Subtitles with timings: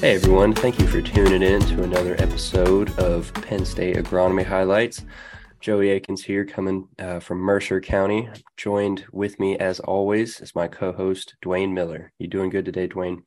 [0.00, 5.04] Hey everyone, thank you for tuning in to another episode of Penn State Agronomy Highlights.
[5.58, 8.28] Joey Akins here, coming uh, from Mercer County.
[8.56, 12.12] Joined with me, as always, is my co-host Dwane Miller.
[12.20, 13.22] You doing good today, Dwane?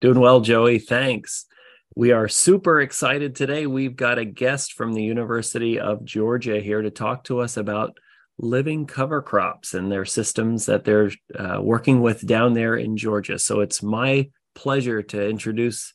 [0.00, 0.80] Doing well, Joey.
[0.80, 1.46] Thanks.
[1.94, 3.68] We are super excited today.
[3.68, 7.96] We've got a guest from the University of Georgia here to talk to us about
[8.38, 13.38] living cover crops and their systems that they're uh, working with down there in Georgia.
[13.38, 15.92] So it's my pleasure to introduce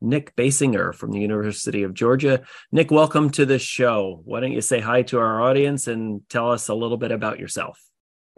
[0.00, 2.42] Nick Basinger from the University of Georgia.
[2.72, 4.20] Nick, welcome to the show.
[4.24, 7.38] Why don't you say hi to our audience and tell us a little bit about
[7.38, 7.78] yourself?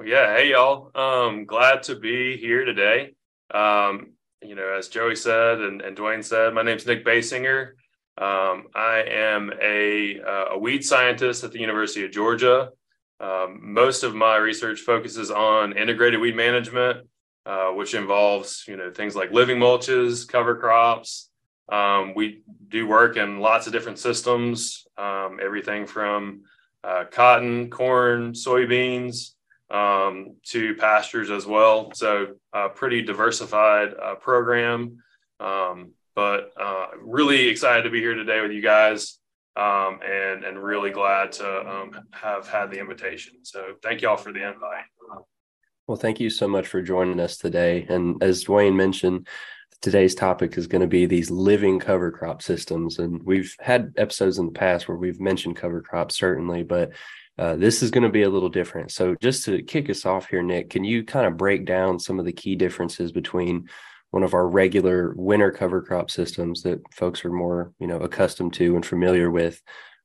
[0.04, 0.90] Yeah, hey y'all.
[0.94, 3.14] Um, glad to be here today.
[3.52, 7.72] Um, you know, as Joey said and, and Dwane said, my name's Nick Basinger.
[8.16, 12.70] Um, I am a, uh, a weed scientist at the University of Georgia.
[13.20, 17.06] Um, most of my research focuses on integrated weed management,
[17.46, 21.30] uh, which involves you know things like living mulches, cover crops.
[21.68, 26.42] Um, we do work in lots of different systems, um, everything from
[26.82, 29.30] uh, cotton, corn, soybeans
[29.70, 31.90] um, to pastures as well.
[31.94, 35.02] So a pretty diversified uh, program,
[35.40, 39.18] um, but uh, really excited to be here today with you guys.
[39.56, 43.34] Um, and and really glad to um, have had the invitation.
[43.44, 44.86] So thank you all for the invite.
[45.86, 47.86] Well, thank you so much for joining us today.
[47.88, 49.28] And as Dwane mentioned,
[49.82, 52.98] today's topic is going to be these living cover crop systems.
[52.98, 56.92] And we've had episodes in the past where we've mentioned cover crops, certainly, but
[57.36, 58.92] uh, this is going to be a little different.
[58.92, 62.18] So, just to kick us off here, Nick, can you kind of break down some
[62.18, 63.68] of the key differences between
[64.10, 68.54] one of our regular winter cover crop systems that folks are more, you know, accustomed
[68.54, 69.60] to and familiar with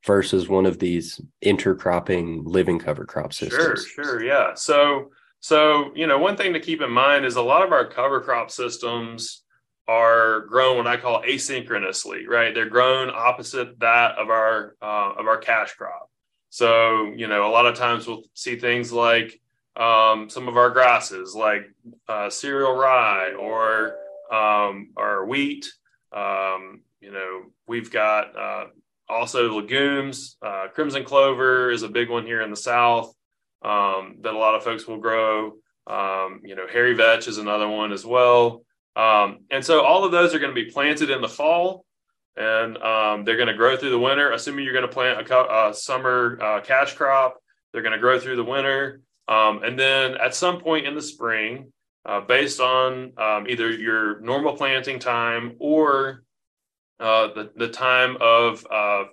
[0.05, 3.85] versus one of these intercropping living cover crop systems?
[3.85, 4.55] Sure, sure, yeah.
[4.55, 7.86] So, so you know, one thing to keep in mind is a lot of our
[7.86, 9.44] cover crop systems
[9.88, 12.53] are grown what I call asynchronously, right?
[12.53, 16.09] They're grown opposite that of our uh, of our cash crop.
[16.50, 19.40] So you know, a lot of times we'll see things like
[19.75, 21.63] um, some of our grasses, like
[22.08, 23.96] uh, cereal rye or
[24.31, 25.72] um, or wheat.
[26.12, 28.66] Um, you know, we've got uh,
[29.08, 30.36] also legumes.
[30.42, 33.16] Uh, crimson clover is a big one here in the south
[33.62, 35.53] um, that a lot of folks will grow.
[35.88, 38.64] Um, you know, hairy vetch is another one as well.
[38.96, 41.86] Um, and so all of those are going to be planted in the fall
[42.40, 44.31] and um, they're going to grow through the winter.
[44.31, 47.38] Assuming you're going to plant a, a summer uh, cash crop,
[47.72, 49.02] they're going to grow through the winter.
[49.28, 51.72] Um, and then at some point in the spring,
[52.06, 56.24] uh, based on um, either your normal planting time or
[57.00, 59.03] uh, the, the time of, uh,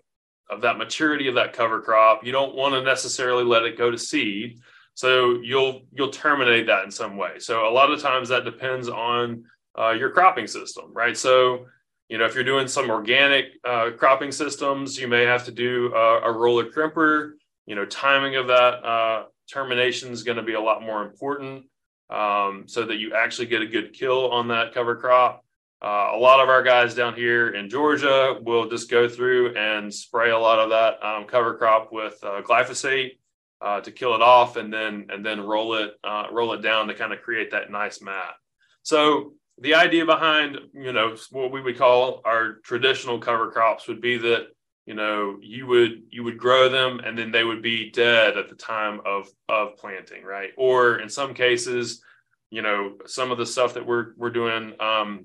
[0.50, 3.90] of that maturity of that cover crop, you don't want to necessarily let it go
[3.90, 4.60] to seed.
[4.94, 7.38] So you'll you'll terminate that in some way.
[7.38, 9.44] So a lot of times that depends on
[9.78, 11.16] uh, your cropping system, right?
[11.16, 11.66] So,
[12.08, 15.92] you know, if you're doing some organic uh, cropping systems, you may have to do
[15.94, 17.32] a, a roller crimper.
[17.66, 21.66] You know, timing of that uh, termination is going to be a lot more important
[22.10, 25.44] um, so that you actually get a good kill on that cover crop.
[25.82, 29.92] Uh, a lot of our guys down here in Georgia will just go through and
[29.92, 33.18] spray a lot of that um, cover crop with uh, glyphosate
[33.60, 36.88] uh, to kill it off, and then and then roll it uh, roll it down
[36.88, 38.34] to kind of create that nice mat.
[38.82, 44.00] So the idea behind you know what we would call our traditional cover crops would
[44.00, 44.48] be that
[44.86, 48.48] you know you would you would grow them and then they would be dead at
[48.48, 52.02] the time of of planting right or in some cases
[52.50, 55.24] you know some of the stuff that we're we're doing um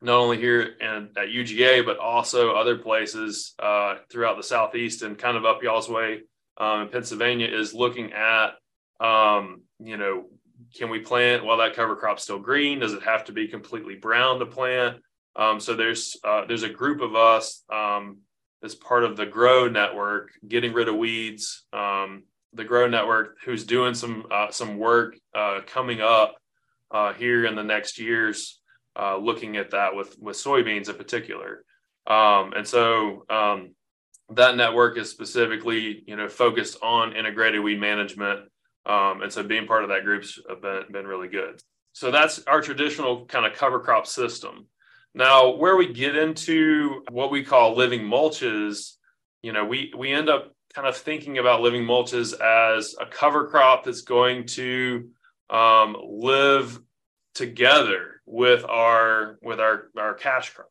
[0.00, 5.18] not only here and at UGA but also other places uh, throughout the southeast and
[5.18, 6.20] kind of up y'all's way
[6.58, 8.50] um, in Pennsylvania is looking at
[9.00, 10.26] um, you know
[10.76, 12.80] can we plant while that cover crop's still green?
[12.80, 14.98] Does it have to be completely brown to plant?
[15.36, 18.18] Um, so there's uh, there's a group of us um,
[18.62, 21.64] as part of the Grow Network, getting rid of weeds.
[21.72, 22.24] Um,
[22.54, 26.36] the Grow Network, who's doing some uh, some work uh, coming up
[26.90, 28.57] uh, here in the next years,
[28.98, 31.64] uh, looking at that with with soybeans in particular.
[32.06, 33.74] Um, and so um,
[34.30, 38.48] that network is specifically, you know, focused on integrated weed management
[38.88, 41.62] um, and so being part of that group's been, been really good.
[41.92, 44.66] So that's our traditional kind of cover crop system.
[45.14, 48.94] Now, where we get into what we call living mulches,
[49.42, 53.48] you know, we we end up kind of thinking about living mulches as a cover
[53.48, 55.10] crop that's going to
[55.50, 56.78] um, live
[57.34, 60.70] together with our with our our cash crop,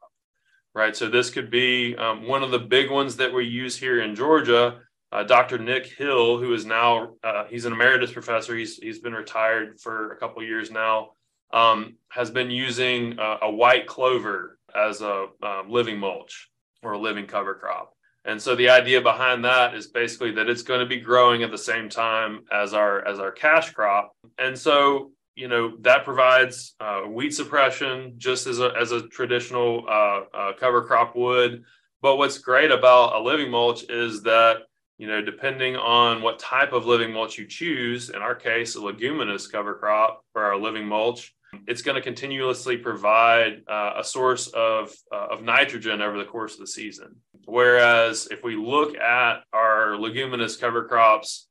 [0.74, 0.96] right?
[0.96, 4.16] So this could be um, one of the big ones that we use here in
[4.16, 4.80] Georgia
[5.12, 5.58] uh, Dr.
[5.58, 8.56] Nick Hill, who is now uh, he's an emeritus professor.
[8.56, 11.12] He's he's been retired for a couple years now.
[11.54, 16.50] Um, has been using uh, a white clover as a um, living mulch
[16.84, 17.94] or a living cover crop.
[18.26, 21.52] And so the idea behind that is basically that it's going to be growing at
[21.52, 24.12] the same time as our as our cash crop.
[24.38, 29.86] And so you know that provides uh, weed suppression just as a as a traditional
[29.88, 31.64] uh, uh, cover crop would.
[32.02, 34.64] But what's great about a living mulch is that
[34.98, 38.82] you know depending on what type of living mulch you choose, in our case, a
[38.82, 41.36] leguminous cover crop for our living mulch,
[41.68, 46.56] it's going to continuously provide uh, a source of uh, of nitrogen over the course
[46.56, 47.16] of the season.
[47.46, 51.48] Whereas if we look at our leguminous cover crops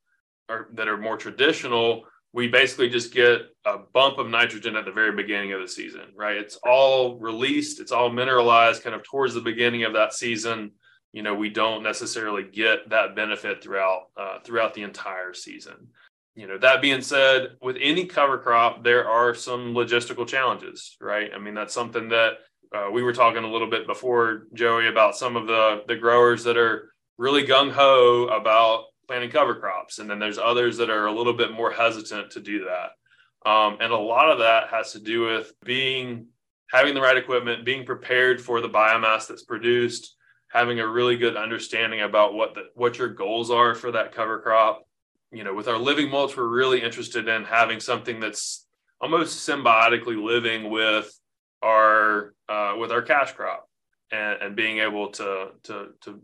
[0.48, 2.04] or, that are more traditional
[2.36, 6.02] we basically just get a bump of nitrogen at the very beginning of the season,
[6.14, 6.36] right?
[6.36, 10.72] It's all released, it's all mineralized kind of towards the beginning of that season.
[11.14, 15.88] You know, we don't necessarily get that benefit throughout uh, throughout the entire season.
[16.34, 21.30] You know, that being said, with any cover crop, there are some logistical challenges, right?
[21.34, 22.32] I mean, that's something that
[22.76, 26.44] uh, we were talking a little bit before, Joey, about some of the the growers
[26.44, 29.98] that are really gung ho about planting cover crops.
[29.98, 33.48] And then there's others that are a little bit more hesitant to do that.
[33.48, 36.26] Um, and a lot of that has to do with being
[36.70, 40.16] having the right equipment, being prepared for the biomass that's produced,
[40.48, 44.40] having a really good understanding about what the, what your goals are for that cover
[44.40, 44.82] crop.
[45.30, 48.66] You know, with our living mulch, we're really interested in having something that's
[49.00, 51.16] almost symbiotically living with
[51.62, 53.68] our uh, with our cash crop
[54.10, 56.20] and, and being able to to to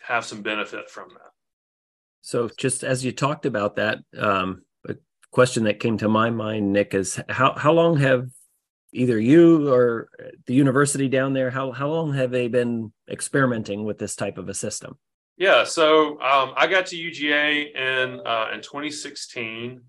[0.00, 1.35] have some benefit from that.
[2.26, 4.96] So, just as you talked about that, um, a
[5.30, 8.28] question that came to my mind, Nick, is how how long have
[8.92, 10.08] either you or
[10.46, 14.48] the university down there how how long have they been experimenting with this type of
[14.48, 14.98] a system?
[15.36, 19.82] Yeah, so um, I got to UGA in uh, in 2016,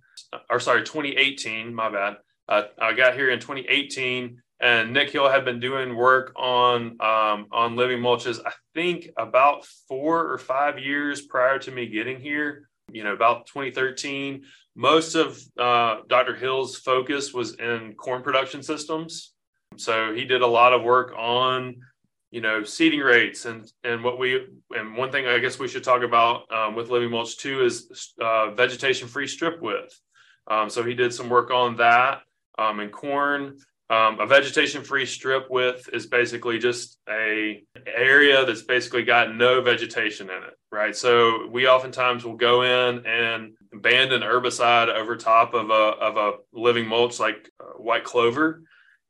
[0.51, 1.74] or sorry, 2018.
[1.74, 2.18] My bad.
[2.48, 7.48] Uh, I got here in 2018, and Nick Hill had been doing work on um,
[7.51, 8.39] on living mulches.
[8.45, 12.69] I think about four or five years prior to me getting here.
[12.92, 14.44] You know, about 2013.
[14.75, 16.36] Most of uh, Dr.
[16.36, 19.33] Hill's focus was in corn production systems.
[19.75, 21.77] So he did a lot of work on,
[22.31, 25.83] you know, seeding rates and and what we and one thing I guess we should
[25.83, 30.00] talk about um, with living mulch too is uh, vegetation free strip width.
[30.50, 32.21] Um, so he did some work on that
[32.57, 33.57] um, in corn.
[33.89, 40.30] Um, a vegetation-free strip width is basically just a area that's basically got no vegetation
[40.30, 40.94] in it, right?
[40.94, 46.18] So we oftentimes will go in and band an herbicide over top of a of
[46.18, 48.63] a living mulch like uh, white clover,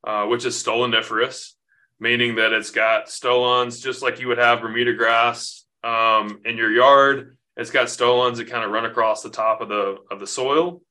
[0.06, 1.54] uh, which is stoloniferous,
[2.00, 6.72] meaning that it's got stolons just like you would have Bermuda grass um, in your
[6.72, 7.36] yard.
[7.56, 10.84] It's got stolons that kind of run across the top of the of the soil,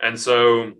[0.00, 0.72] and so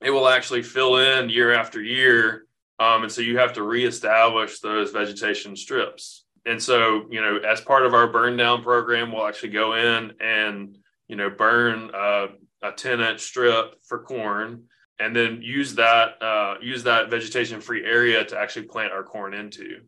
[0.00, 2.46] it will actually fill in year after year.
[2.78, 6.24] Um, and so you have to reestablish those vegetation strips.
[6.46, 10.12] And so, you know, as part of our burn down program, we'll actually go in
[10.20, 12.28] and, you know, burn uh,
[12.62, 14.64] a 10 inch strip for corn
[14.98, 19.34] and then use that, uh, use that vegetation free area to actually plant our corn
[19.34, 19.80] into.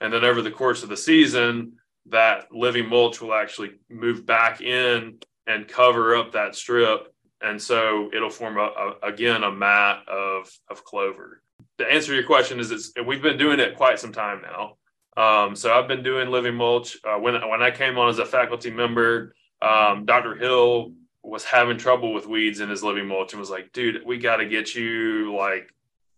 [0.00, 1.74] And then over the course of the season,
[2.06, 7.11] that living mulch will actually move back in and cover up that strip
[7.42, 11.42] and so it'll form a, a, again a mat of of clover.
[11.78, 14.76] The answer to your question is it's we've been doing it quite some time now.
[15.14, 16.96] Um, so I've been doing living mulch.
[17.04, 20.36] Uh, when when I came on as a faculty member, um, Dr.
[20.36, 24.18] Hill was having trouble with weeds in his living mulch and was like, "Dude, we
[24.18, 25.72] got to get you like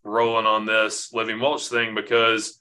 [0.04, 2.58] rolling on this living mulch thing because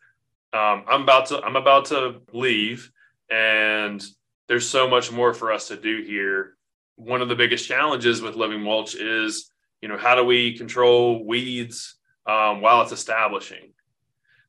[0.53, 2.91] um, I'm about to I'm about to leave
[3.29, 4.03] and
[4.48, 6.55] there's so much more for us to do here
[6.95, 9.50] one of the biggest challenges with living mulch is,
[9.81, 11.95] you know, how do we control weeds
[12.25, 13.73] um, while it's establishing?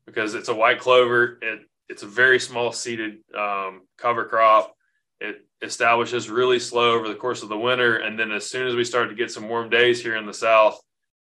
[0.05, 4.75] Because it's a white clover, it it's a very small seeded um, cover crop.
[5.19, 8.75] It establishes really slow over the course of the winter, and then as soon as
[8.75, 10.79] we start to get some warm days here in the south,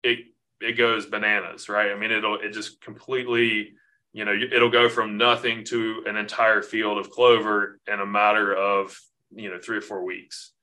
[0.03, 0.19] it
[0.61, 1.91] it goes bananas, right?
[1.91, 3.73] I mean, it'll it just completely,
[4.13, 8.53] you know, it'll go from nothing to an entire field of clover in a matter
[8.53, 8.97] of
[9.31, 10.53] you know three or four weeks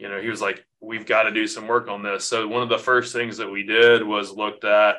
[0.00, 2.24] you know, he was like, we've got to do some work on this.
[2.24, 4.96] So one of the first things that we did was looked at,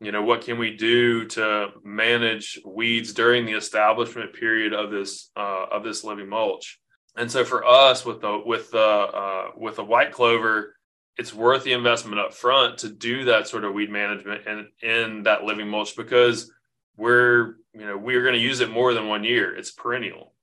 [0.00, 5.30] you know, what can we do to manage weeds during the establishment period of this
[5.36, 6.78] uh, of this living mulch.
[7.16, 10.76] And so for us, with the with the uh, with the white clover,
[11.16, 15.24] it's worth the investment up front to do that sort of weed management and in
[15.24, 16.52] that living mulch because
[16.96, 19.56] we're you know we're going to use it more than one year.
[19.56, 20.35] It's perennial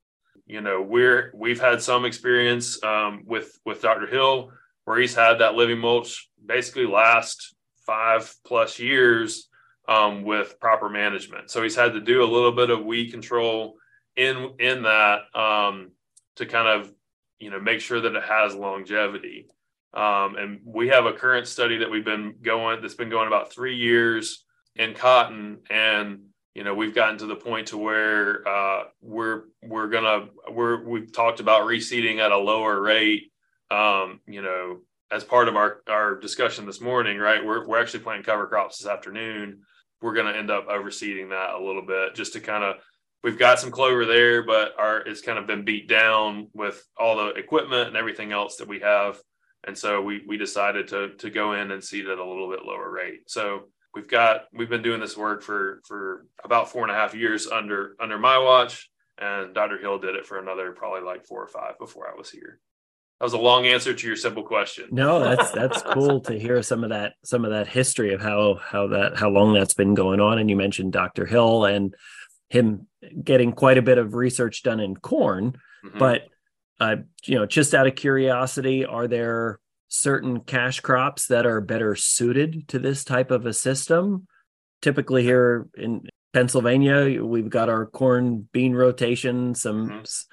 [0.46, 4.08] you know we're we've had some experience um, with with Dr.
[4.08, 4.52] Hill
[4.86, 9.48] where he's had that living mulch basically last five plus years
[9.88, 11.50] um, with proper management.
[11.50, 13.76] So he's had to do a little bit of weed control
[14.16, 15.92] in in that um,
[16.38, 16.92] to kind of
[17.40, 19.48] you know make sure that it has longevity.
[19.94, 23.54] Um, and we have a current study that we've been going that's been going about
[23.54, 24.44] three years
[24.76, 26.20] in cotton, and
[26.56, 31.12] you know we've gotten to the point to where uh, we're we're gonna we're we've
[31.12, 33.32] talked about reseeding at a lower rate.
[33.72, 34.82] Um, you know,
[35.12, 37.44] as part of our our discussion this morning, right?
[37.44, 39.62] We're we're actually planting cover crops this afternoon.
[40.02, 42.76] We're to end up overseeding that a little bit just to kind of
[43.24, 47.16] we've got some clover there, but our it's kind of been beat down with all
[47.16, 49.20] the equipment and everything else that we have.
[49.66, 52.66] And so we we decided to to go in and seed at a little bit
[52.66, 53.22] lower rate.
[53.28, 57.16] So we've got we've been doing this work for for about four and a half
[57.16, 59.78] years under under my watch, and Dr.
[59.78, 62.60] Hill did it for another probably like four or five before I was here.
[63.20, 64.90] That was a long answer to your simple question.
[64.92, 68.56] No, that's that's cool to hear some of that some of that history of how
[68.56, 70.40] how that how long that's been going on.
[70.40, 71.26] And you mentioned Dr.
[71.26, 71.96] Hill and
[72.50, 72.88] him
[73.24, 75.58] getting quite a bit of research done in corn.
[75.86, 76.00] Mm-hmm.
[76.00, 76.28] But
[76.80, 79.60] uh, you know, just out of curiosity, are there
[79.94, 84.28] certain cash crops that are better suited to this type of a system?
[84.82, 90.00] Typically, here in Pennsylvania, we've got our corn bean rotation, some mm-hmm.
[90.00, 90.26] s-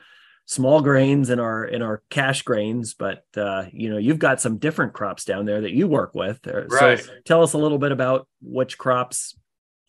[0.47, 4.59] small grains in our in our cash grains, but uh, you know, you've got some
[4.59, 6.41] different crops down there that you work with.
[6.47, 6.99] Uh, right.
[6.99, 9.37] So tell us a little bit about which crops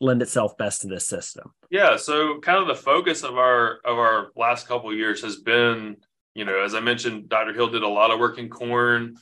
[0.01, 1.53] lend itself best to this system?
[1.69, 5.97] Yeah, so kind of the focus of our of our last couple years has been,
[6.35, 7.53] you know, as I mentioned, Dr.
[7.53, 9.15] Hill did a lot of work in corn,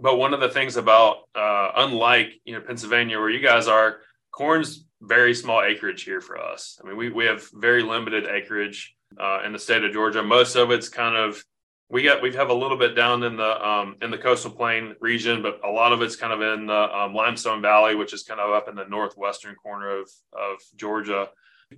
[0.00, 4.00] but one of the things about uh, unlike you know Pennsylvania where you guys are,
[4.32, 6.78] corn's very small acreage here for us.
[6.82, 10.22] I mean, we we have very limited acreage uh, in the state of Georgia.
[10.22, 11.42] Most of it's kind of
[11.90, 14.96] we got we have a little bit down in the um, in the coastal plain
[15.00, 18.22] region, but a lot of it's kind of in the um, limestone valley, which is
[18.22, 21.28] kind of up in the northwestern corner of of Georgia.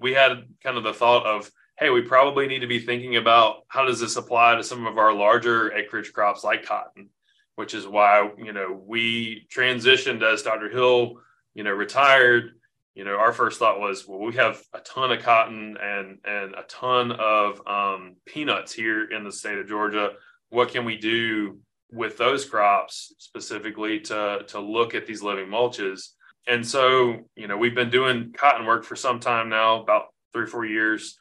[0.01, 3.65] We had kind of the thought of, hey, we probably need to be thinking about
[3.69, 7.09] how does this apply to some of our larger acreage crops like cotton,
[7.57, 10.71] which is why you know we transitioned as Dr.
[10.71, 11.17] Hill
[11.55, 12.53] you know retired
[12.97, 16.55] you know, our first thought was, well, we have a ton of cotton and and
[16.55, 20.13] a ton of um, peanuts here in the state of Georgia.
[20.49, 21.61] What can we do
[21.93, 26.09] with those crops specifically to to look at these living mulches?
[26.49, 30.45] And so, you know, we've been doing cotton work for some time now, about three
[30.45, 31.19] or four years.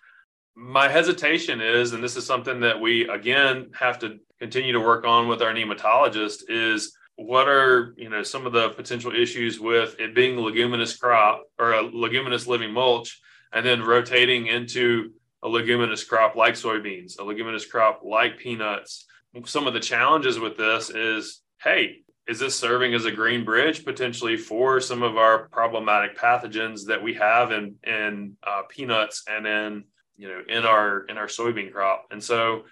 [0.56, 5.06] My hesitation is, and this is something that we again have to continue to work
[5.06, 9.96] on with our nematologist, is what are you know some of the potential issues with
[10.00, 13.22] it being a leguminous crop or a leguminous living mulch
[13.54, 15.12] and then rotating into
[15.44, 19.06] a leguminous crop like soybeans a leguminous crop like peanuts.
[19.46, 23.86] Some of the challenges with this is hey is this serving as a green bridge
[23.86, 29.48] potentially for some of our problematic pathogens that we have in in uh, peanuts and
[29.48, 29.84] in
[30.18, 32.08] you know in our in our soybean crop?
[32.12, 32.64] And so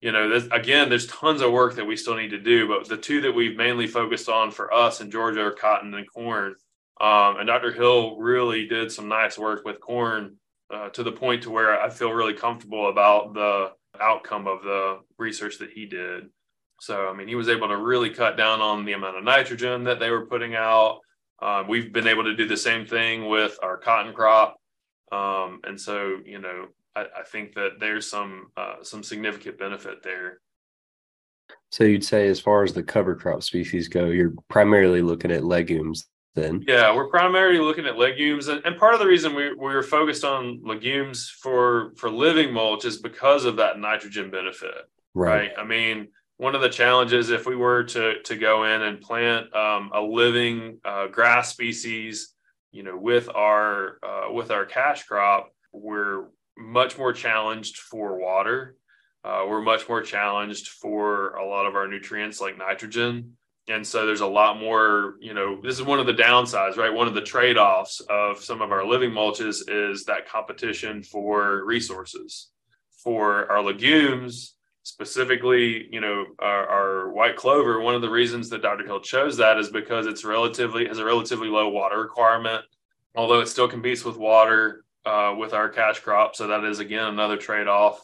[0.00, 2.88] you know, this, again, there's tons of work that we still need to do, but
[2.88, 6.54] the two that we've mainly focused on for us in Georgia are cotton and corn.
[7.00, 7.72] Um, and Dr.
[7.72, 10.36] Hill really did some nice work with corn
[10.72, 15.00] uh, to the point to where I feel really comfortable about the outcome of the
[15.18, 16.28] research that he did.
[16.80, 19.84] So, I mean, he was able to really cut down on the amount of nitrogen
[19.84, 21.00] that they were putting out.
[21.40, 24.56] Uh, we've been able to do the same thing with our cotton crop.
[25.10, 30.02] Um, and so, you know, I, I think that there's some uh, some significant benefit
[30.02, 30.40] there.
[31.70, 35.44] So you'd say, as far as the cover crop species go, you're primarily looking at
[35.44, 36.64] legumes then?
[36.66, 39.82] Yeah, we're primarily looking at legumes, and, and part of the reason we we were
[39.82, 44.88] focused on legumes for for living mulch is because of that nitrogen benefit.
[45.14, 45.48] Right.
[45.48, 45.52] right?
[45.58, 49.54] I mean, one of the challenges if we were to to go in and plant
[49.54, 52.34] um, a living uh, grass species,
[52.72, 56.26] you know, with our uh, with our cash crop, we're
[56.58, 58.76] much more challenged for water.
[59.24, 63.36] Uh, we're much more challenged for a lot of our nutrients like nitrogen.
[63.68, 66.92] And so there's a lot more, you know, this is one of the downsides, right?
[66.92, 71.64] One of the trade offs of some of our living mulches is that competition for
[71.64, 72.48] resources.
[73.04, 78.62] For our legumes, specifically, you know, our, our, white clover, one of the reasons that
[78.62, 78.86] Dr.
[78.86, 82.64] Hill chose that is because it's relatively has a relatively low water requirement.
[83.14, 86.30] Although it still competes with water, uh, with our cash crop.
[86.36, 87.96] So that is again another trade off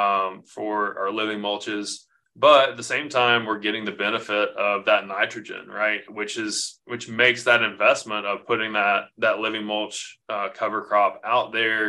[0.00, 1.88] um, for our living mulches.
[2.34, 6.02] But at the same time, we're getting the benefit of that nitrogen, right?
[6.18, 6.54] Which is
[6.92, 9.98] which makes that investment of putting that that living mulch
[10.34, 11.84] uh, cover crop out there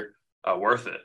[0.48, 1.01] uh, worth it.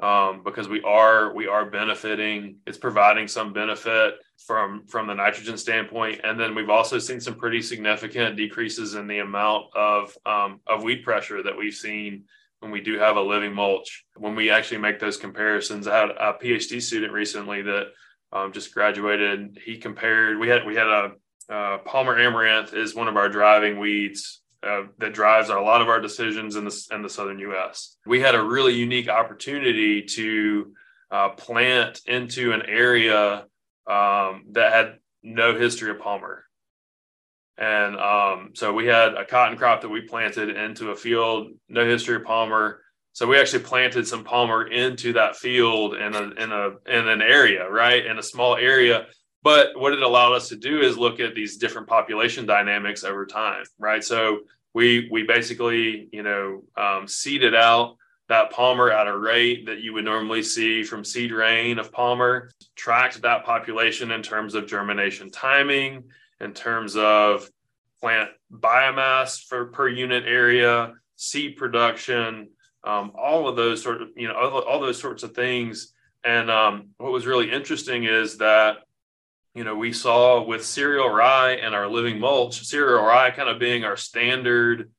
[0.00, 2.56] um, because we are we are benefiting.
[2.66, 4.14] It's providing some benefit
[4.46, 9.06] from from the nitrogen standpoint, and then we've also seen some pretty significant decreases in
[9.06, 12.24] the amount of um, of weed pressure that we've seen
[12.64, 14.06] when we do have a living mulch.
[14.16, 17.88] When we actually make those comparisons, I had a PhD student recently that
[18.32, 19.58] um, just graduated.
[19.62, 20.38] He compared.
[20.40, 21.12] We had we had a
[21.50, 25.90] uh, Palmer amaranth is one of our driving weeds uh, that drives a lot of
[25.90, 27.96] our decisions in the in the southern U.S.
[28.06, 30.72] We had a really unique opportunity to
[31.10, 33.44] uh, plant into an area
[33.86, 36.44] um, that had no history of Palmer,
[37.58, 41.84] and um, so we had a cotton crop that we planted into a field, no
[41.84, 42.80] history of Palmer.
[43.12, 47.22] So we actually planted some Palmer into that field in a in a in an
[47.22, 49.06] area, right, in a small area
[49.44, 53.26] but what it allowed us to do is look at these different population dynamics over
[53.26, 54.02] time, right?
[54.02, 54.40] So
[54.72, 57.96] we we basically, you know, um, seeded out
[58.30, 62.50] that Palmer at a rate that you would normally see from seed rain of Palmer,
[62.74, 66.04] tracked that population in terms of germination timing,
[66.44, 67.48] in terms of
[68.00, 72.48] plant biomass for per unit area, seed production,
[72.84, 75.92] um, all of those sort of, you know, all, all those sorts of things.
[76.22, 78.78] And um, what was really interesting is that
[79.54, 83.60] you know, we saw with cereal rye and our living mulch, cereal rye kind of
[83.60, 84.90] being our standard,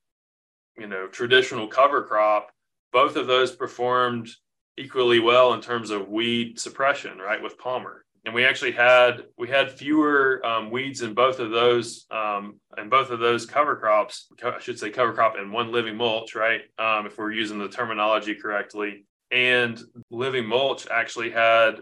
[0.78, 2.52] you know, traditional cover crop,
[2.94, 4.30] both of those performed
[4.78, 8.05] equally well in terms of weed suppression, right, with Palmer.
[8.25, 12.89] And we actually had we had fewer um, weeds in both of those um, in
[12.89, 14.27] both of those cover crops.
[14.44, 16.62] I should say cover crop and one living mulch, right?
[16.79, 19.05] Um, if we're using the terminology correctly.
[19.32, 19.79] And
[20.10, 21.82] living mulch actually had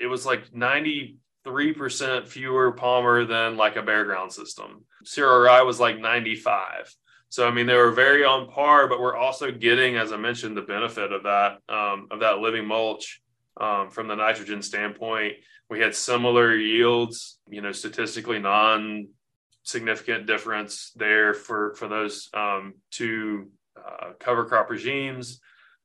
[0.00, 4.84] it was like ninety 3% fewer Palmer than like a bare ground system.
[5.16, 6.94] Rye was like 95.
[7.30, 10.56] So I mean they were very on par, but we're also getting, as I mentioned,
[10.56, 13.20] the benefit of that um, of that living mulch
[13.60, 15.34] um, from the nitrogen standpoint.
[15.70, 19.08] We had similar yields, you know, statistically non
[19.62, 25.40] significant difference there for for those um, two uh, cover crop regimes.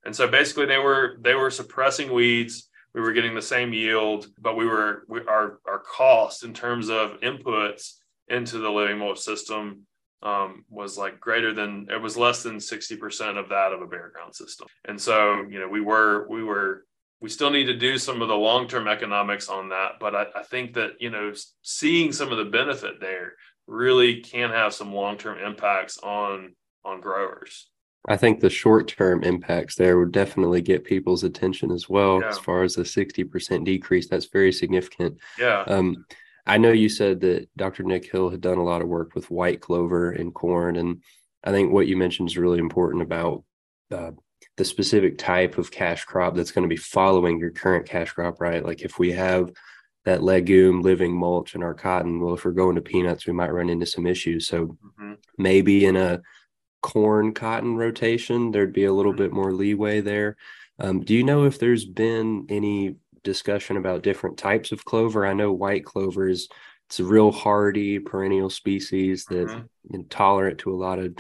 [0.05, 4.27] And so basically they were they were suppressing weeds we were getting the same yield,
[4.39, 7.93] but we were we, our our cost in terms of inputs
[8.27, 9.81] into the living mulch system
[10.21, 14.11] um, was like greater than it was less than 60% of that of a bare
[14.13, 14.67] ground system.
[14.85, 16.85] And so, you know, we were we were
[17.23, 20.43] we still need to do some of the long-term economics on that, but I, I
[20.43, 21.31] think that you know
[21.61, 27.69] seeing some of the benefit there really can have some long-term impacts on on growers.
[28.09, 32.19] I think the short term impacts there would definitely get people's attention as well.
[32.19, 32.27] Yeah.
[32.27, 35.17] As far as the 60% decrease, that's very significant.
[35.39, 35.63] Yeah.
[35.65, 36.05] Um,
[36.45, 37.83] I know you said that Dr.
[37.83, 40.75] Nick Hill had done a lot of work with white clover and corn.
[40.75, 41.01] And
[41.45, 43.45] I think what you mentioned is really important about
[43.89, 44.11] uh,
[44.57, 48.39] the specific type of cash crop that's going to be following your current cash crop,
[48.39, 48.63] right?
[48.63, 49.51] Like if we have
[50.05, 53.53] that legume living mulch in our cotton, well, if we're going to peanuts, we might
[53.53, 54.47] run into some issues.
[54.47, 55.13] So mm-hmm.
[55.37, 56.21] maybe in a
[56.81, 60.35] corn cotton rotation, there'd be a little bit more leeway there.
[60.79, 65.25] Um, do you know if there's been any discussion about different types of clover?
[65.25, 66.47] I know white clover is
[66.89, 69.95] it's a real hardy perennial species that mm-hmm.
[69.95, 71.15] intolerant to a lot of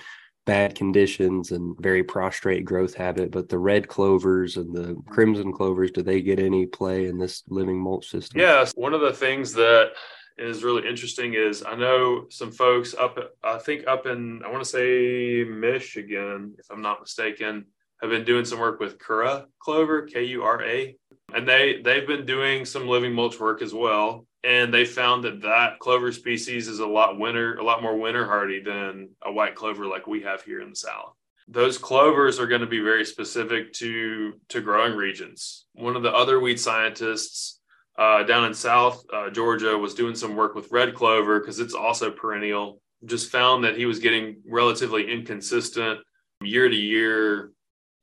[0.45, 3.31] bad conditions and very prostrate growth habit.
[3.31, 7.43] But the red clovers and the crimson clovers, do they get any play in this
[7.47, 8.39] living mulch system?
[8.39, 8.73] Yes.
[8.75, 9.91] One of the things that
[10.37, 14.63] is really interesting is I know some folks up, I think up in, I want
[14.63, 17.65] to say Michigan, if I'm not mistaken,
[18.01, 20.97] have been doing some work with Kura clover, K U R A,
[21.33, 24.25] and they they've been doing some living mulch work as well.
[24.43, 28.25] And they found that that clover species is a lot winter, a lot more winter
[28.25, 31.15] hardy than a white clover like we have here in the South.
[31.47, 35.65] Those clovers are going to be very specific to to growing regions.
[35.73, 37.59] One of the other weed scientists
[37.97, 41.73] uh, down in South uh, Georgia was doing some work with red clover because it's
[41.73, 42.81] also perennial.
[43.05, 45.99] Just found that he was getting relatively inconsistent
[46.41, 47.51] year to year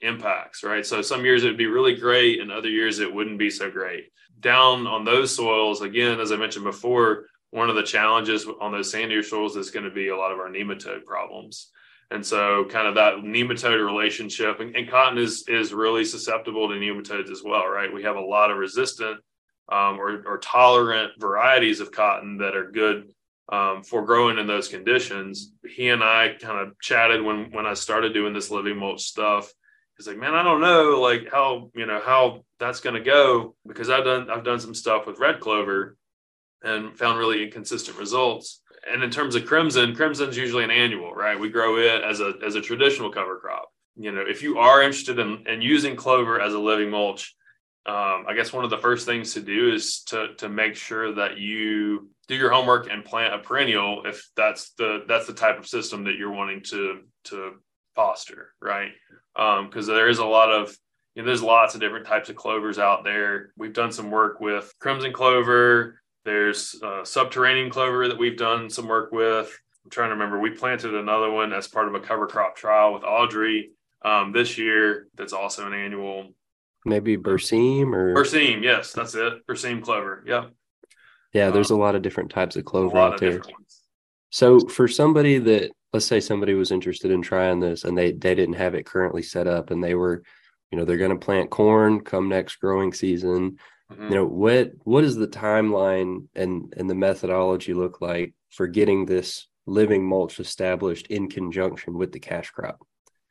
[0.01, 0.85] impacts, right?
[0.85, 3.71] So some years it would be really great, and other years it wouldn't be so
[3.71, 4.11] great.
[4.41, 8.93] Down on those soils, again, as I mentioned before, one of the challenges on those
[8.93, 11.71] sandier soils is going to be a lot of our nematode problems.
[12.13, 16.75] And so, kind of that nematode relationship, and, and cotton is is really susceptible to
[16.75, 17.93] nematodes as well, right?
[17.93, 19.21] We have a lot of resistant
[19.71, 23.13] um, or, or, tolerant varieties of cotton that are good
[23.49, 25.53] um, for growing in those conditions.
[25.65, 29.53] He and I kind of chatted when when I started doing this living mulch stuff.
[30.01, 33.55] He's like, man, I don't know, like how you know how that's going to go
[33.67, 35.97] because I've done I've done some stuff with red clover
[36.63, 38.63] and found really inconsistent results.
[38.91, 41.39] And in terms of crimson, crimson's usually an annual, right?
[41.39, 43.69] We grow it as a as a traditional cover crop
[44.01, 47.35] you know, if you are interested in, in using clover as a living mulch,
[47.85, 51.15] um, I guess one of the first things to do is to to make sure
[51.15, 55.59] that you do your homework and plant a perennial if that's the that's the type
[55.59, 57.53] of system that you're wanting to to
[57.95, 58.93] foster, right?
[59.35, 60.77] Because um, there is a lot of
[61.15, 63.53] you know, there's lots of different types of clovers out there.
[63.57, 66.01] We've done some work with crimson clover.
[66.25, 69.59] There's uh, subterranean clover that we've done some work with.
[69.85, 70.39] I'm trying to remember.
[70.39, 73.71] We planted another one as part of a cover crop trial with Audrey
[74.05, 75.09] um, this year.
[75.17, 76.29] That's also an annual.
[76.85, 78.63] Maybe Berseem or Berseem.
[78.63, 79.47] Yes, that's it.
[79.47, 80.23] Berseem clover.
[80.27, 80.53] Yep.
[81.33, 83.43] Yeah, there's um, a lot of different types of clover out there.
[84.31, 88.35] So for somebody that let's say somebody was interested in trying this and they they
[88.35, 90.23] didn't have it currently set up and they were,
[90.71, 93.59] you know, they're going to plant corn come next growing season.
[93.91, 94.05] Mm-hmm.
[94.05, 99.05] You know, what what does the timeline and and the methodology look like for getting
[99.05, 102.81] this living mulch established in conjunction with the cash crop?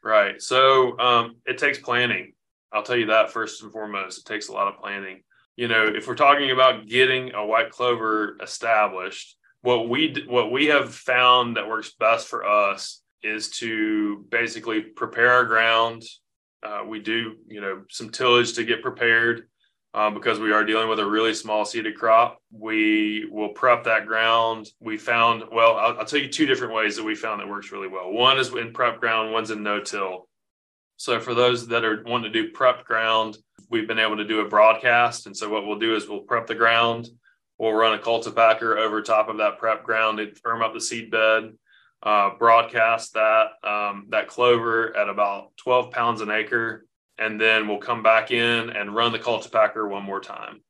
[0.03, 0.41] Right.
[0.41, 2.33] So um, it takes planning.
[2.71, 4.19] I'll tell you that first and foremost.
[4.19, 5.23] It takes a lot of planning.
[5.55, 10.67] You know, if we're talking about getting a white clover established, what we what we
[10.67, 16.03] have found that works best for us is to basically prepare our ground.
[16.63, 19.47] Uh, we do, you know, some tillage to get prepared
[19.93, 22.41] um, because we are dealing with a really small seeded crop.
[22.51, 24.69] We will prep that ground.
[24.79, 27.71] We found, well, I'll, I'll, tell you two different ways that we found that works
[27.71, 28.11] really well.
[28.11, 30.27] One is in prep ground, one's in no till.
[30.97, 33.37] So for those that are wanting to do prep ground,
[33.69, 35.25] we've been able to do a broadcast.
[35.25, 37.07] And so what we'll do is we'll prep the ground.
[37.59, 41.11] We'll run a cultipacker over top of that prep ground to firm up the seed
[41.11, 41.53] bed.
[42.01, 46.85] Uh, broadcast that um, that clover at about 12 pounds an acre
[47.17, 50.61] and then we'll come back in and run the cultipacker one more time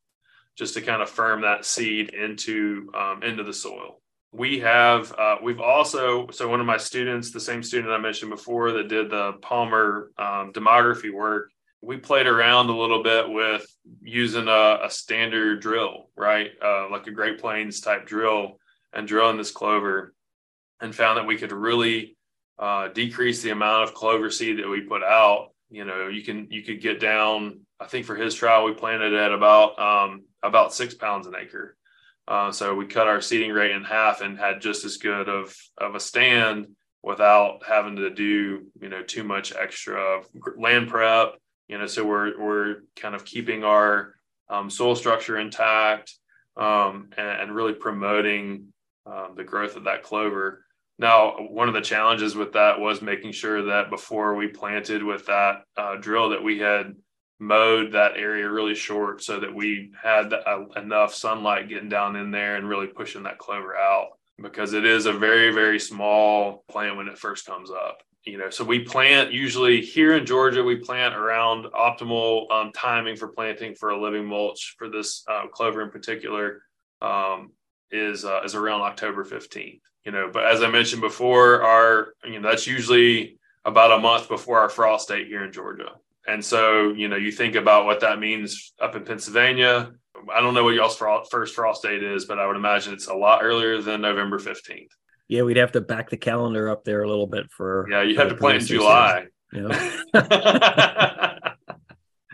[0.57, 5.35] just to kind of firm that seed into um, into the soil we have uh,
[5.43, 9.11] we've also so one of my students the same student i mentioned before that did
[9.11, 13.65] the palmer um, demography work we played around a little bit with
[14.01, 16.51] using a, a standard drill right?
[16.63, 18.59] Uh, like a great plains type drill
[18.93, 20.13] and drilling this clover
[20.81, 22.17] and found that we could really
[22.59, 25.51] uh, decrease the amount of clover seed that we put out.
[25.71, 29.13] You know you can you could get down i think for his trial we planted
[29.13, 31.77] at about um, about six pounds an acre.
[32.27, 35.55] Uh, so we cut our seeding rate in half and had just as good of
[35.77, 36.67] of a stand
[37.03, 40.21] without having to do you know too much extra
[40.57, 41.35] land prep
[41.69, 44.15] you know so we're we're kind of keeping our
[44.49, 46.15] um, soil structure intact
[46.57, 48.73] um, and, and, really promoting
[49.05, 50.65] um, the growth of that clover.
[50.97, 55.27] Now, one of the challenges with that was making sure that before we planted with
[55.27, 56.95] that uh, drill, that we had
[57.39, 60.33] mowed that area really short so that we had
[60.75, 64.09] enough sunlight getting down in there and really pushing that clover out.
[64.41, 68.49] Because it is a very very small plant when it first comes up you know
[68.49, 73.73] so we plant usually here in georgia we plant around optimal um, timing for planting
[73.73, 76.63] for a living mulch for this uh, clover in particular
[77.01, 77.51] um,
[77.91, 80.29] is uh, is around october 15th you know.
[80.31, 84.69] But as i mentioned before our you know that's usually about a month before our
[84.69, 85.91] frost date here in georgia.
[86.27, 89.91] And so you know you think about what that means up in pennsylvania.
[90.33, 90.97] I don't know what y'all's
[91.29, 94.89] first frost date is but i would imagine it's a lot earlier than november 15th
[95.29, 98.17] yeah we'd have to back the calendar up there a little bit for yeah you
[98.17, 99.67] have to plant in july yeah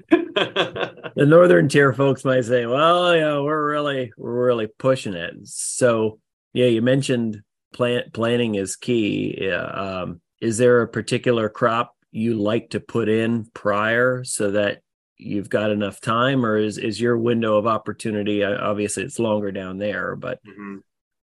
[0.10, 6.20] the northern tier folks might say well yeah, we're really we're really pushing it so
[6.54, 7.44] yeah you mentioned
[7.76, 9.50] plant planning is key.
[9.50, 14.80] Um, is there a particular crop you like to put in prior so that
[15.18, 18.44] you've got enough time, or is is your window of opportunity?
[18.44, 20.78] Uh, obviously, it's longer down there, but mm-hmm.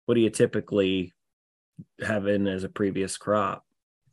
[0.07, 1.13] what do you typically
[2.01, 3.65] have in as a previous crop?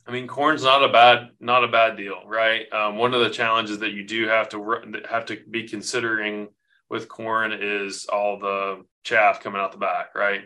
[0.08, 2.71] I mean, corn's not a bad not a bad deal, right?
[2.71, 6.49] Um, one of the challenges that you do have to have to be considering
[6.89, 10.41] with corn is all the chaff coming out the back, right?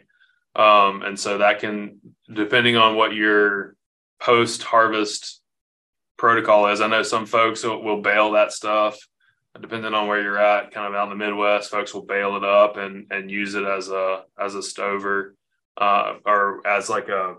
[0.55, 1.99] Um, and so that can,
[2.34, 3.75] depending on what your
[4.19, 5.41] post harvest
[6.17, 8.97] protocol is, I know some folks will, will bale that stuff.
[9.60, 12.45] Depending on where you're at, kind of out in the Midwest, folks will bale it
[12.45, 15.36] up and and use it as a as a stover
[15.79, 17.35] uh, or as like a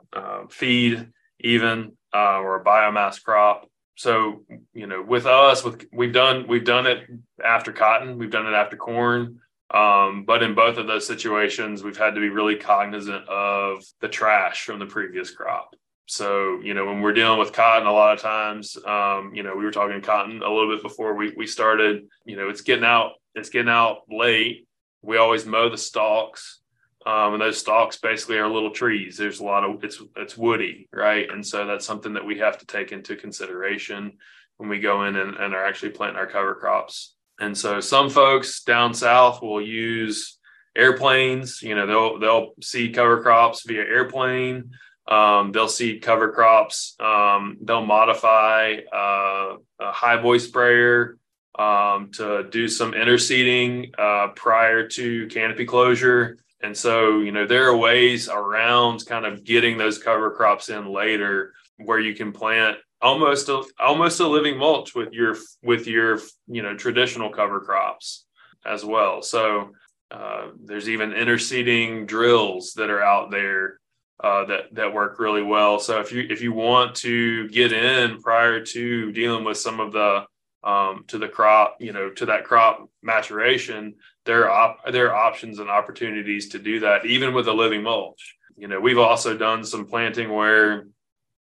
[0.49, 1.09] feed,
[1.41, 3.69] even uh, or a biomass crop.
[3.97, 7.07] So you know, with us, with we've done we've done it
[7.45, 9.41] after cotton, we've done it after corn.
[9.73, 14.09] Um, but in both of those situations, we've had to be really cognizant of the
[14.09, 15.77] trash from the previous crop.
[16.07, 19.55] So, you know, when we're dealing with cotton, a lot of times, um, you know,
[19.55, 22.85] we were talking cotton a little bit before we, we started, you know, it's getting
[22.85, 24.67] out, it's getting out late.
[25.03, 26.60] We always mow the stalks.
[27.07, 29.17] Um, and those stalks basically are little trees.
[29.17, 31.31] There's a lot of it's it's woody, right?
[31.31, 34.19] And so that's something that we have to take into consideration
[34.59, 37.15] when we go in and, and are actually planting our cover crops.
[37.41, 40.39] And so some folks down south will use
[40.77, 41.63] airplanes.
[41.63, 44.73] You know, they'll they'll seed cover crops via airplane.
[45.09, 46.95] Um, they'll seed cover crops.
[47.01, 51.17] Um, they'll modify uh, a high boy sprayer
[51.59, 56.39] um, to do some interseeding uh, prior to canopy closure.
[56.63, 60.93] And so, you know, there are ways around kind of getting those cover crops in
[60.93, 66.21] later where you can plant almost a, almost a living mulch with your with your
[66.47, 68.27] you know traditional cover crops
[68.65, 69.23] as well.
[69.23, 69.71] So
[70.11, 73.81] uh, there's even interseeding drills that are out there
[74.23, 75.79] uh, that that work really well.
[75.79, 79.93] So if you if you want to get in prior to dealing with some of
[79.93, 80.27] the
[80.63, 83.95] um, to the crop, you know, to that crop maturation,
[84.31, 87.83] there are op- there are options and opportunities to do that, even with a living
[87.83, 88.37] mulch.
[88.57, 90.87] You know, we've also done some planting where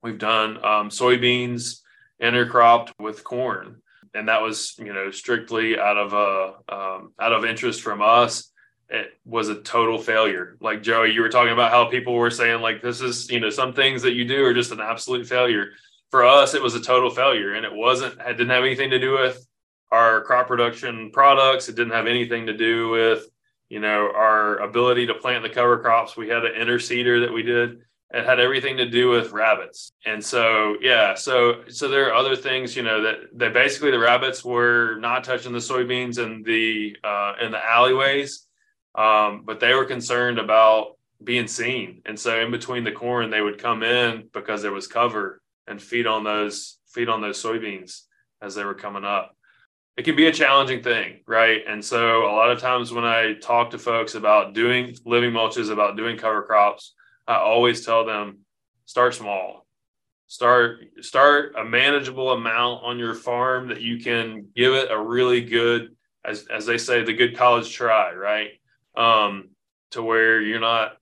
[0.03, 1.81] we've done um, soybeans
[2.23, 3.81] intercropped with corn,
[4.13, 8.51] and that was you know strictly out of a um, out of interest from us.
[8.91, 10.59] It was a total failure.
[10.61, 13.49] Like Joey, you were talking about how people were saying like this is you know
[13.49, 15.71] some things that you do are just an absolute failure
[16.11, 18.21] for us, it was a total failure, and it wasn't.
[18.21, 19.45] It didn't have anything to do with
[19.95, 21.69] our crop production products.
[21.69, 23.29] It didn't have anything to do with
[23.69, 26.17] you know our ability to plant the cover crops.
[26.17, 27.79] We had an interseeder that we did.
[28.13, 32.37] It had everything to do with rabbits, and so yeah, so so there are other
[32.37, 36.97] things you know that that basically the rabbits were not touching the soybeans and the
[37.03, 38.47] uh, in the alleyways,
[38.95, 43.41] um, but they were concerned about being seen, and so in between the corn they
[43.41, 48.03] would come in because there was cover and feed on those feed on those soybeans
[48.43, 49.37] as they were coming up.
[49.97, 51.63] It can be a challenging thing, right?
[51.69, 55.71] And so a lot of times when I talk to folks about doing living mulches,
[55.71, 56.95] about doing cover crops,
[57.29, 58.39] I always tell them
[58.87, 59.67] start small.
[60.27, 65.43] Start start a manageable amount on your farm that you can give it a really
[65.43, 68.51] good as as they say the good college try, right?
[68.97, 69.51] Um,
[69.93, 70.97] to where you're not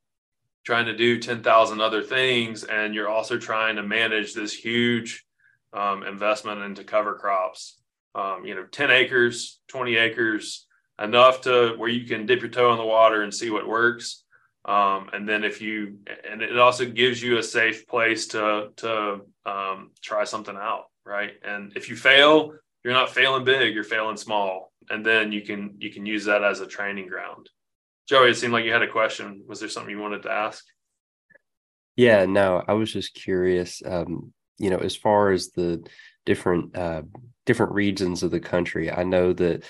[0.65, 5.25] trying to do 10,000 other things and you're also trying to manage this huge
[5.73, 7.82] um, investment into cover crops
[8.15, 10.67] um, you know 10 acres 20 acres
[11.01, 14.25] enough to where you can dip your toe in the water and see what works
[14.65, 15.99] um, and then if you
[16.31, 21.33] and it also gives you a safe place to to um, try something out right
[21.45, 22.53] and if you fail
[22.85, 26.45] you're not failing big you're failing small and then you can you can use that
[26.45, 27.49] as a training ground
[28.09, 29.45] Joey, it seemed like you had a question.
[29.47, 30.65] Was there something you wanted to ask?
[31.97, 33.83] Yeah, no, I was just curious.
[33.85, 35.87] Um, you know, as far as the
[36.27, 37.03] different uh,
[37.47, 39.65] different regions of the country, I know that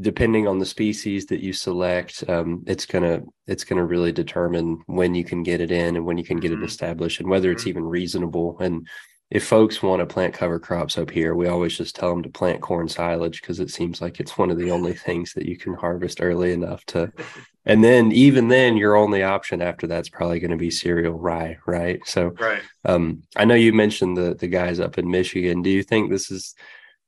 [0.00, 5.14] depending on the species that you select, um, it's gonna it's gonna really determine when
[5.14, 6.62] you can get it in and when you can get mm-hmm.
[6.62, 7.70] it established and whether it's mm-hmm.
[7.70, 8.58] even reasonable.
[8.60, 8.86] And
[9.30, 12.28] if folks want to plant cover crops up here, we always just tell them to
[12.28, 15.56] plant corn silage because it seems like it's one of the only things that you
[15.56, 17.12] can harvest early enough to.
[17.66, 21.58] And then even then, your only option after that's probably going to be cereal rye,
[21.66, 22.00] right?
[22.06, 22.62] So, right.
[22.86, 25.60] Um, I know you mentioned the the guys up in Michigan.
[25.60, 26.54] Do you think this is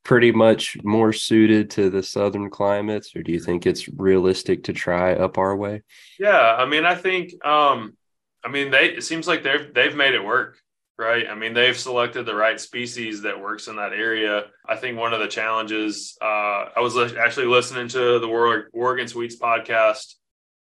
[0.05, 4.75] pretty much more suited to the southern climates, or do you think it's realistic to
[4.75, 5.83] try up our way?
[6.19, 7.97] Yeah, I mean, I think, um,
[8.45, 10.59] I mean, they it seems like they've they've made it work
[10.99, 11.27] right?
[11.29, 14.45] I mean, they've selected the right species that works in that area.
[14.69, 19.09] I think one of the challenges, uh, I was actually listening to the War- Oregon
[19.09, 20.15] Sweets podcast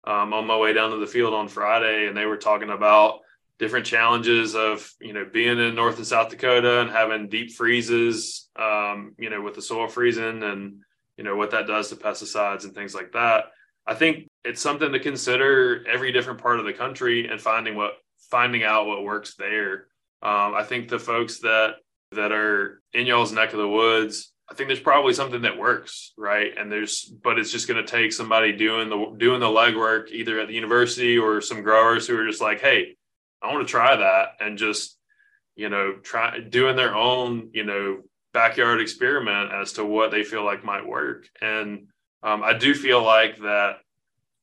[0.04, 3.20] um, on my way down to the field on Friday, and they were talking about
[3.58, 8.48] different challenges of you know being in North and South Dakota and having deep freezes,
[8.56, 10.80] um, you know, with the soil freezing and
[11.16, 13.44] you know what that does to pesticides and things like that.
[13.86, 17.92] I think it's something to consider every different part of the country and finding what
[18.30, 19.86] finding out what works there.
[20.22, 21.74] Um, I think the folks that
[22.12, 26.12] that are in y'all's neck of the woods, I think there's probably something that works,
[26.16, 26.52] right?
[26.56, 30.38] And there's, but it's just going to take somebody doing the doing the legwork either
[30.38, 32.96] at the university or some growers who are just like, hey,
[33.42, 34.96] I want to try that, and just
[35.56, 40.44] you know try doing their own you know backyard experiment as to what they feel
[40.44, 41.28] like might work.
[41.40, 41.88] And
[42.22, 43.78] um, I do feel like that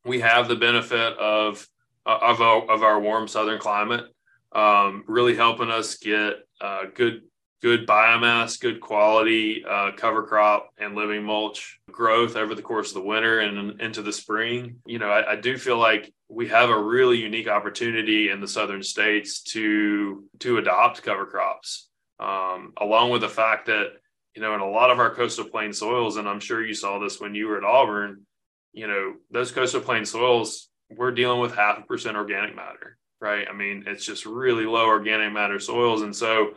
[0.06, 1.68] we have the benefit of
[2.06, 4.06] of, of our warm southern climate
[4.52, 7.22] um, really helping us get uh, good
[7.62, 12.94] good biomass, good quality uh, cover crop and living mulch growth over the course of
[12.96, 14.78] the winter and into the spring.
[14.86, 18.48] You know, I, I, do feel like we have a really unique opportunity in the
[18.48, 23.88] southern states to to adopt cover crops, um, along with the fact that
[24.36, 27.00] you know in a lot of our coastal plain soils, and I'm sure you saw
[27.00, 28.26] this when you were at Auburn.
[28.72, 33.48] You know, those coastal plain soils we're dealing with half a percent organic matter, right?
[33.50, 36.02] I mean, it's just really low organic matter soils.
[36.02, 36.52] And so,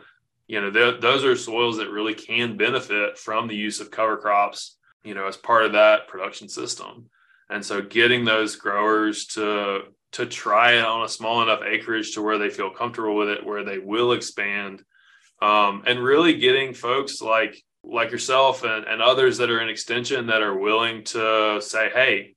[0.47, 4.77] you know, those are soils that really can benefit from the use of cover crops,
[5.03, 7.09] you know, as part of that production system.
[7.49, 12.21] And so getting those growers to to try it on a small enough acreage to
[12.21, 14.83] where they feel comfortable with it, where they will expand,
[15.41, 20.27] um, and really getting folks like like yourself and, and others that are in extension
[20.27, 22.35] that are willing to say, hey,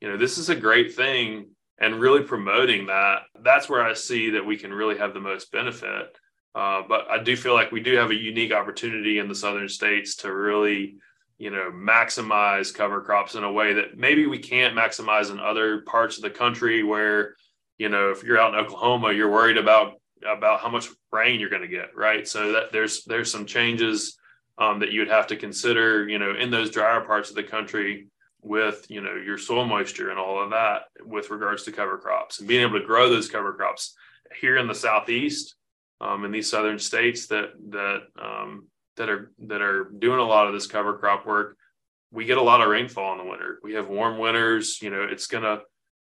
[0.00, 3.22] you know, this is a great thing and really promoting that.
[3.42, 6.18] That's where I see that we can really have the most benefit.
[6.54, 9.68] Uh, but I do feel like we do have a unique opportunity in the southern
[9.68, 10.96] states to really,
[11.38, 15.82] you know, maximize cover crops in a way that maybe we can't maximize in other
[15.82, 17.36] parts of the country where,
[17.76, 19.94] you know, if you're out in Oklahoma, you're worried about
[20.26, 22.26] about how much rain you're going to get, right?
[22.26, 24.18] So that there's there's some changes
[24.56, 27.44] um, that you would have to consider, you know, in those drier parts of the
[27.44, 28.08] country
[28.48, 32.38] with, you know, your soil moisture and all of that with regards to cover crops
[32.38, 33.94] and being able to grow those cover crops
[34.40, 35.54] here in the southeast,
[36.00, 40.46] um, in these southern states that that um, that are that are doing a lot
[40.46, 41.56] of this cover crop work.
[42.10, 43.58] We get a lot of rainfall in the winter.
[43.62, 44.80] We have warm winters.
[44.80, 45.60] You know, it's gonna.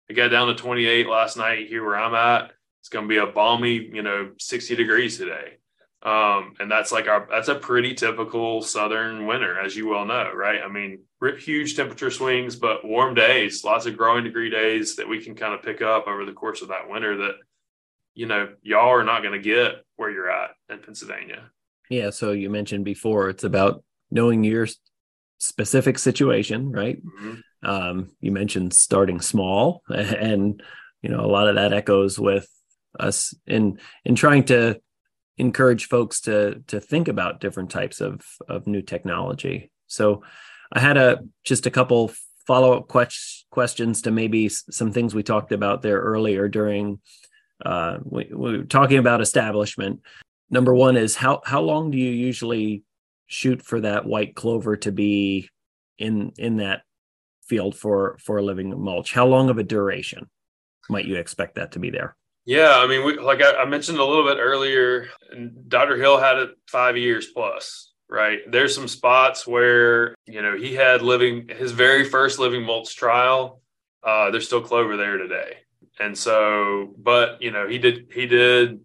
[0.09, 2.51] It got down to 28 last night here where I'm at.
[2.79, 5.57] It's gonna be a balmy, you know, 60 degrees today.
[6.03, 10.31] Um, and that's like our that's a pretty typical southern winter, as you well know,
[10.33, 10.61] right?
[10.63, 10.99] I mean,
[11.39, 15.53] huge temperature swings, but warm days, lots of growing degree days that we can kind
[15.53, 17.35] of pick up over the course of that winter that
[18.13, 21.49] you know y'all are not going to get where you're at in Pennsylvania.
[21.89, 22.11] Yeah.
[22.11, 24.67] So you mentioned before it's about knowing your
[25.39, 27.03] specific situation, right?
[27.03, 27.35] Mm-hmm.
[27.63, 30.61] Um, you mentioned starting small, and
[31.01, 32.47] you know a lot of that echoes with
[32.99, 34.79] us in in trying to
[35.37, 39.71] encourage folks to to think about different types of of new technology.
[39.87, 40.23] So
[40.71, 42.11] I had a just a couple
[42.45, 46.99] follow up que- questions to maybe some things we talked about there earlier during
[47.65, 50.01] uh, we, we were talking about establishment.
[50.49, 52.83] Number one is how how long do you usually
[53.27, 55.49] shoot for that white clover to be
[55.97, 56.81] in in that
[57.43, 59.13] field for for a living mulch?
[59.13, 60.29] How long of a duration
[60.89, 62.15] might you expect that to be there?
[62.47, 65.09] Yeah, I mean, we, like I, I, mentioned a little bit earlier,
[65.67, 65.97] Dr.
[65.97, 68.39] Hill had it five years plus, right?
[68.49, 73.59] There's some spots where, you know, he had living his very first living mulch trial.
[74.01, 75.57] Uh, there's still clover there today.
[75.99, 78.79] And so, but, you know, he did, he did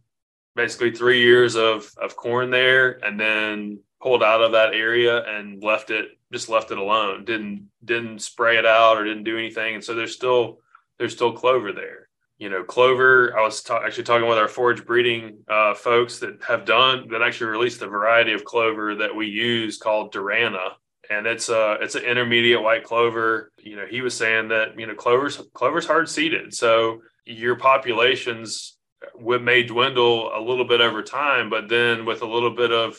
[0.56, 5.62] basically three years of, of corn there and then pulled out of that area and
[5.62, 7.24] left it, just left it alone.
[7.24, 9.76] Didn't, didn't spray it out or didn't do anything.
[9.76, 10.58] And so there's still,
[10.98, 12.08] there's still clover there
[12.42, 13.38] you know, clover.
[13.38, 17.22] I was ta- actually talking with our forage breeding uh, folks that have done that
[17.22, 20.70] actually released a variety of clover that we use called Durana,
[21.08, 23.52] and it's a it's an intermediate white clover.
[23.58, 28.76] You know, he was saying that you know clover's clover's hard seeded, so your populations
[29.16, 32.98] may dwindle a little bit over time, but then with a little bit of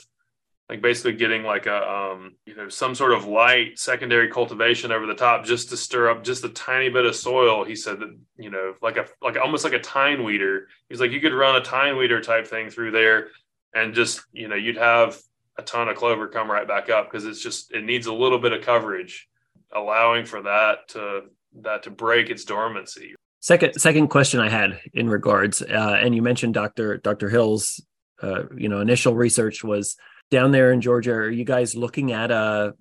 [0.70, 5.06] like basically getting like a um, you know some sort of light secondary cultivation over
[5.06, 8.18] the top just to stir up just a tiny bit of soil he said that
[8.38, 10.68] you know like a like almost like a tine weeder.
[10.90, 13.28] He's like you could run a tine weeder type thing through there
[13.74, 15.20] and just you know you'd have
[15.58, 18.40] a ton of clover come right back up because it's just it needs a little
[18.40, 19.28] bit of coverage
[19.74, 21.22] allowing for that to
[21.62, 23.16] that to break its dormancy.
[23.42, 27.86] Second second question i had in regards uh, and you mentioned dr dr hill's
[28.22, 29.98] uh, you know initial research was
[30.34, 32.74] down there in Georgia, are you guys looking at a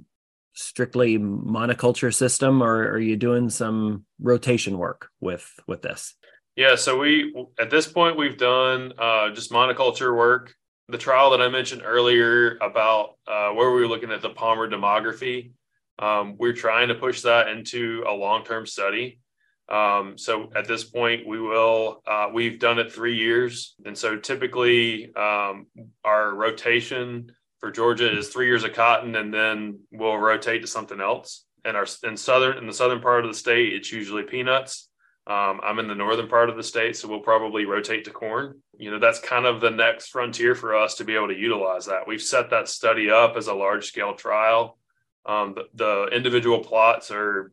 [0.54, 6.14] strictly monoculture system or are you doing some rotation work with with this?
[6.56, 10.54] Yeah, so we at this point we've done uh, just monoculture work.
[10.88, 14.66] The trial that I mentioned earlier about uh, where we were looking at the Palmer
[14.66, 15.52] demography,
[15.98, 19.20] um, we're trying to push that into a long term study.
[19.68, 23.74] Um, so at this point, we will, uh, we've done it three years.
[23.86, 25.66] And so typically um,
[26.04, 27.30] our rotation
[27.62, 31.44] for Georgia is three years of cotton and then we'll rotate to something else.
[31.64, 34.88] And our in southern in the southern part of the state, it's usually peanuts.
[35.28, 38.60] Um, I'm in the northern part of the state, so we'll probably rotate to corn.
[38.76, 41.86] You know, that's kind of the next frontier for us to be able to utilize
[41.86, 42.08] that.
[42.08, 44.76] We've set that study up as a large scale trial.
[45.24, 47.52] Um, the, the, individual plots are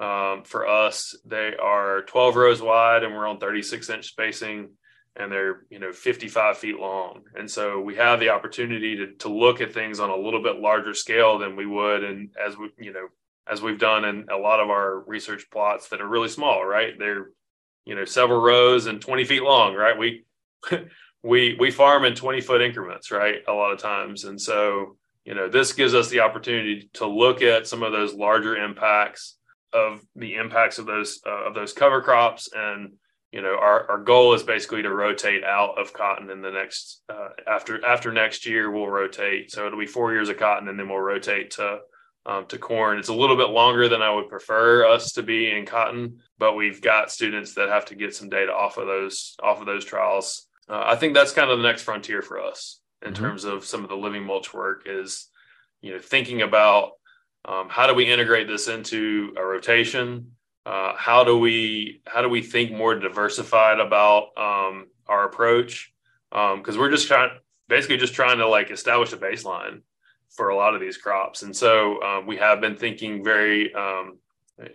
[0.00, 4.70] um, for us, they are 12 rows wide and we're on 36 inch spacing
[5.16, 7.22] and they're, you know, 55 feet long.
[7.34, 10.60] And so we have the opportunity to, to look at things on a little bit
[10.60, 12.04] larger scale than we would.
[12.04, 13.08] And as we, you know,
[13.50, 16.94] as we've done in a lot of our research plots that are really small, right?
[16.98, 17.30] They're,
[17.84, 19.98] you know, several rows and 20 feet long, right?
[19.98, 20.24] We,
[21.22, 23.36] we, we farm in 20 foot increments, right?
[23.48, 24.24] A lot of times.
[24.24, 28.14] And so, you know, this gives us the opportunity to look at some of those
[28.14, 29.36] larger impacts
[29.72, 32.94] of the impacts of those uh, of those cover crops and
[33.32, 37.02] you know our, our goal is basically to rotate out of cotton in the next
[37.08, 39.50] uh, after after next year we'll rotate.
[39.50, 41.80] So it'll be four years of cotton and then we'll rotate to
[42.26, 42.98] um, to corn.
[42.98, 46.54] It's a little bit longer than i would prefer us to be in cotton but
[46.54, 49.84] we've got students that have to get some data off of those off of those
[49.84, 50.46] trials.
[50.68, 53.22] Uh, i think that's kind of the next frontier for us in mm-hmm.
[53.22, 55.28] terms of some of the living mulch work is
[55.80, 56.92] you know thinking about
[57.44, 60.32] um, how do we integrate this into a rotation
[60.66, 65.92] uh, how do we how do we think more diversified about um, our approach?
[66.30, 67.30] Because um, we're just trying
[67.68, 69.82] basically just trying to like establish a baseline
[70.30, 71.42] for a lot of these crops.
[71.42, 74.18] And so uh, we have been thinking very um,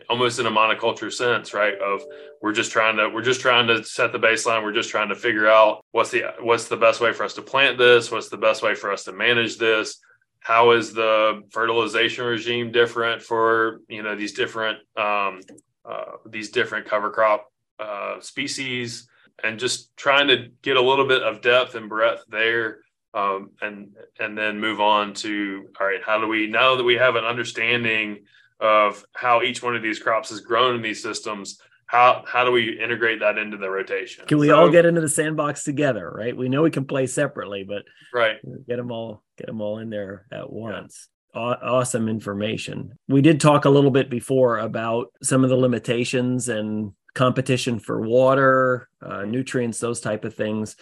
[0.10, 2.02] almost in a monoculture sense right of
[2.42, 4.64] we're just trying to we're just trying to set the baseline.
[4.64, 7.42] We're just trying to figure out what's the what's the best way for us to
[7.42, 8.12] plant this?
[8.12, 10.00] What's the best way for us to manage this?
[10.40, 15.42] How is the fertilization regime different for you know these different um,
[15.90, 17.48] uh, these different cover crop
[17.80, 19.08] uh, species
[19.44, 22.80] and just trying to get a little bit of depth and breadth there
[23.14, 26.96] um, and and then move on to all right how do we now that we
[26.96, 28.20] have an understanding
[28.60, 32.52] of how each one of these crops has grown in these systems how how do
[32.52, 34.26] we integrate that into the rotation?
[34.26, 36.36] Can we so, all get into the sandbox together right?
[36.36, 37.84] We know we can play separately but
[38.14, 38.38] right.
[38.68, 42.98] get them all get them all in there at once awesome information.
[43.08, 48.02] We did talk a little bit before about some of the limitations and competition for
[48.02, 50.76] water, uh, nutrients, those type of things.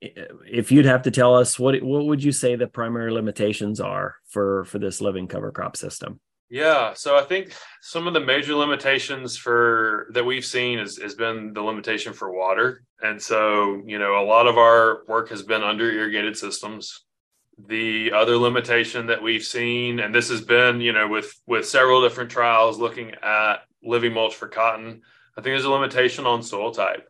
[0.00, 4.16] If you'd have to tell us what what would you say the primary limitations are
[4.28, 6.20] for for this living cover crop system?
[6.50, 11.14] Yeah, so I think some of the major limitations for that we've seen is, has
[11.14, 15.42] been the limitation for water, and so you know a lot of our work has
[15.42, 17.04] been under irrigated systems
[17.66, 22.02] the other limitation that we've seen and this has been you know with with several
[22.02, 25.00] different trials looking at living mulch for cotton
[25.36, 27.08] i think there's a limitation on soil type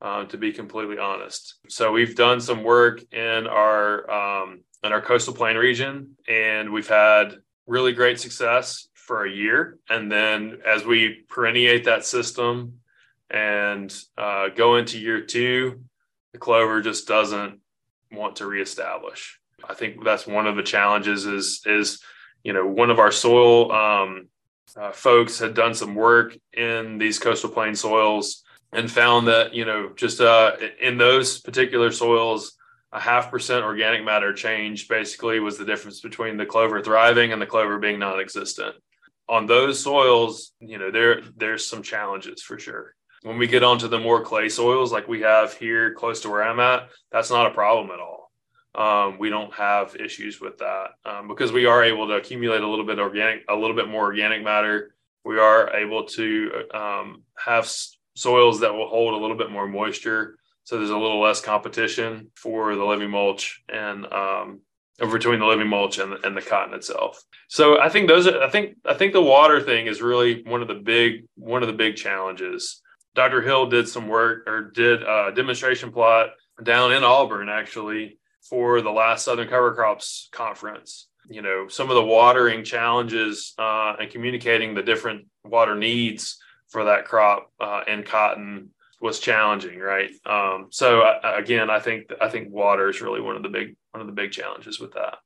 [0.00, 1.56] uh, to be completely honest.
[1.68, 6.88] So we've done some work in our um, in our coastal plain region and we've
[6.88, 7.36] had
[7.66, 9.78] really great success for a year.
[9.88, 12.80] And then as we perenniate that system
[13.30, 15.82] and uh, go into year two
[16.32, 17.60] the clover just doesn't
[18.12, 22.02] want to reestablish I think that's one of the challenges is is
[22.42, 24.28] you know one of our soil um,
[24.76, 29.64] uh, folks had done some work in these coastal plain soils and found that you
[29.64, 32.56] know just uh, in those particular soils
[32.92, 37.42] a half percent organic matter change basically was the difference between the clover thriving and
[37.42, 38.74] the clover being non-existent.
[39.28, 42.94] On those soils you know there there's some challenges for sure.
[43.22, 46.44] When we get onto the more clay soils like we have here close to where
[46.44, 48.27] i'm at that's not a problem at all
[48.74, 52.68] um, we don't have issues with that um, because we are able to accumulate a
[52.68, 54.94] little bit organic, a little bit more organic matter.
[55.24, 57.70] We are able to um, have
[58.16, 62.30] soils that will hold a little bit more moisture, so there's a little less competition
[62.34, 64.60] for the living mulch and um,
[64.98, 67.22] between the living mulch and, and the cotton itself.
[67.48, 70.60] So I think those, are, I think, I think the water thing is really one
[70.60, 72.82] of the big, one of the big challenges.
[73.14, 73.40] Dr.
[73.40, 76.30] Hill did some work or did a demonstration plot
[76.62, 78.17] down in Auburn actually
[78.48, 81.08] for the last Southern Cover Crops conference.
[81.28, 86.38] You know, some of the watering challenges uh, and communicating the different water needs
[86.68, 88.70] for that crop uh, and cotton
[89.00, 90.10] was challenging, right?
[90.26, 93.76] Um, so uh, again, I think I think water is really one of the big
[93.92, 95.18] one of the big challenges with that,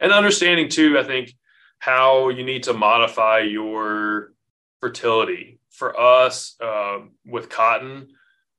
[0.00, 0.98] and understanding too.
[0.98, 1.34] I think
[1.78, 4.32] how you need to modify your
[4.80, 8.08] fertility for us uh, with cotton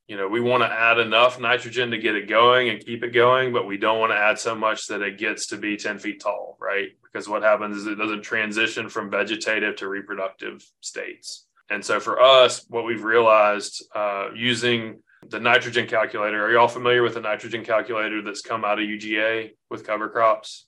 [0.09, 3.11] you know, we want to add enough nitrogen to get it going and keep it
[3.11, 5.99] going, but we don't want to add so much that it gets to be 10
[5.99, 6.87] feet tall, right?
[7.03, 11.45] Because what happens is it doesn't transition from vegetative to reproductive states.
[11.69, 16.67] And so for us, what we've realized uh, using the nitrogen calculator, are you all
[16.67, 20.65] familiar with the nitrogen calculator that's come out of UGA with cover crops?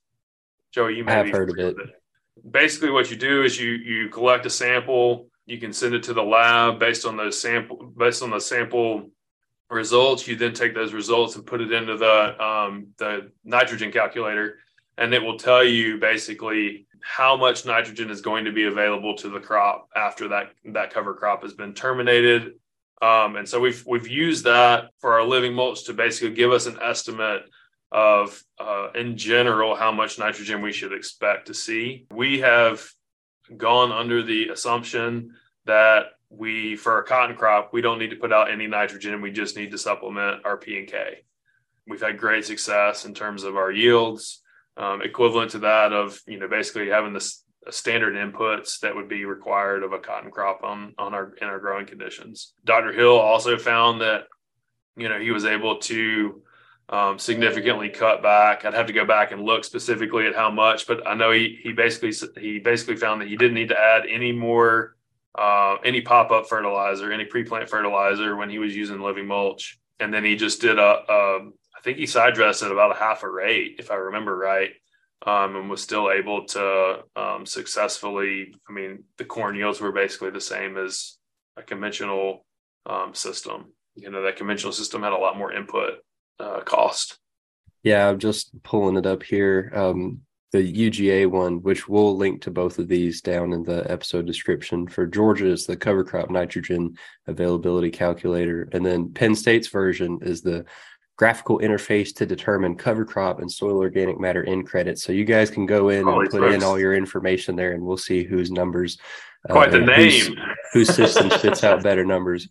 [0.72, 1.78] Joey, you may have heard of it.
[1.80, 2.52] it.
[2.52, 6.14] Basically, what you do is you you collect a sample, you can send it to
[6.14, 9.10] the lab based on those sample based on the sample
[9.72, 10.28] results.
[10.28, 14.60] You then take those results and put it into the um, the nitrogen calculator,
[14.98, 19.30] and it will tell you basically how much nitrogen is going to be available to
[19.30, 22.54] the crop after that that cover crop has been terminated.
[23.02, 26.68] Um, and so we've we've used that for our living mulch to basically give us
[26.68, 27.44] an estimate
[27.92, 32.06] of uh, in general how much nitrogen we should expect to see.
[32.12, 32.88] We have
[33.58, 35.34] gone under the assumption
[35.66, 39.32] that we for a cotton crop we don't need to put out any nitrogen we
[39.32, 41.24] just need to supplement our p and k
[41.88, 44.42] we've had great success in terms of our yields
[44.78, 49.26] um, equivalent to that of you know basically having this standard inputs that would be
[49.26, 52.54] required of a cotton crop on on our in our growing conditions.
[52.66, 52.92] Dr.
[52.92, 54.24] Hill also found that
[54.98, 56.42] you know he was able to
[56.90, 58.66] um, significantly cut back.
[58.66, 61.60] I'd have to go back and look specifically at how much, but I know he
[61.62, 64.96] he basically he basically found that he didn't need to add any more
[65.38, 69.80] uh, any pop up fertilizer, any pre plant fertilizer when he was using living mulch,
[70.00, 71.40] and then he just did a, a
[71.76, 74.72] I think he side dressed at about a half a rate, if I remember right
[75.26, 78.56] um, and was still able to um, successfully.
[78.68, 81.18] I mean, the corn yields were basically the same as
[81.58, 82.46] a conventional
[82.86, 83.74] um, system.
[83.96, 86.00] You know, that conventional system had a lot more input
[86.40, 87.18] uh, cost.
[87.84, 89.72] Yeah, I'm just pulling it up here.
[89.76, 90.22] Um,
[90.52, 94.88] the UGA one, which we'll link to both of these down in the episode description.
[94.88, 96.98] For Georgia, is the cover crop nitrogen
[97.28, 100.66] availability calculator, and then Penn State's version is the
[101.22, 105.04] graphical interface to determine cover crop and soil organic matter N credits.
[105.04, 107.98] So you guys can go in and put in all your information there, and we'll
[107.98, 108.98] see whose numbers.
[109.48, 110.10] Uh, Quite the name.
[110.10, 110.36] Whose,
[110.74, 112.50] whose system spits out better numbers.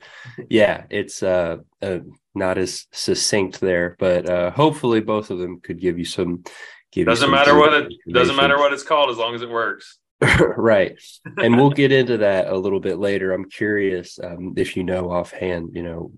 [0.48, 1.98] Yeah, it's uh, uh,
[2.34, 6.44] not as succinct there, but uh, hopefully both of them could give you some.
[6.92, 9.98] Doesn't matter what it doesn't matter what it's called as long as it works.
[10.56, 11.00] right,
[11.38, 13.32] and we'll get into that a little bit later.
[13.32, 16.12] I'm curious um, if you know offhand, you know,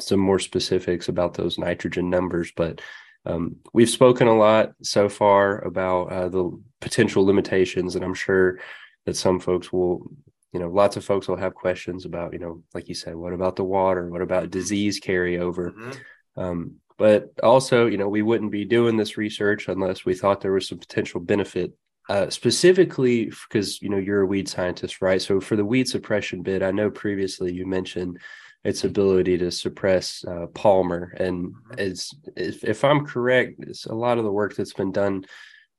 [0.00, 2.80] some more specifics about those nitrogen numbers, but
[3.26, 8.58] um, we've spoken a lot so far about uh, the potential limitations, and I'm sure
[9.06, 10.10] that some folks will,
[10.52, 13.32] you know, lots of folks will have questions about, you know, like you said, what
[13.32, 14.08] about the water?
[14.08, 15.72] What about disease carryover?
[15.72, 16.40] Mm-hmm.
[16.40, 20.52] Um, but also, you know, we wouldn't be doing this research unless we thought there
[20.52, 21.72] was some potential benefit
[22.08, 26.42] uh, specifically because you know you're a weed scientist right so for the weed suppression
[26.42, 28.18] bit i know previously you mentioned
[28.64, 31.14] its ability to suppress uh, Palmer.
[31.18, 31.74] And mm-hmm.
[31.78, 35.26] it's, if, if I'm correct, it's a lot of the work that's been done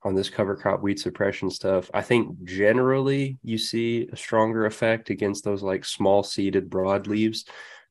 [0.04, 1.90] on this cover crop weed suppression stuff.
[1.94, 7.46] I think generally you see a stronger effect against those like small seeded broadleaves.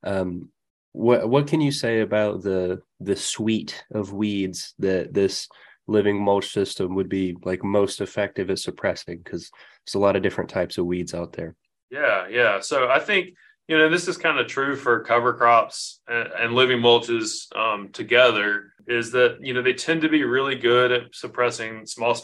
[0.04, 0.50] Um,
[0.94, 5.48] what what can you say about the the suite of weeds that this
[5.88, 9.18] living mulch system would be like most effective at suppressing?
[9.18, 9.50] Because
[9.84, 11.56] there's a lot of different types of weeds out there.
[11.90, 12.60] Yeah, yeah.
[12.60, 13.34] So I think
[13.66, 17.88] you know this is kind of true for cover crops and, and living mulches um,
[17.88, 22.16] together is that you know they tend to be really good at suppressing small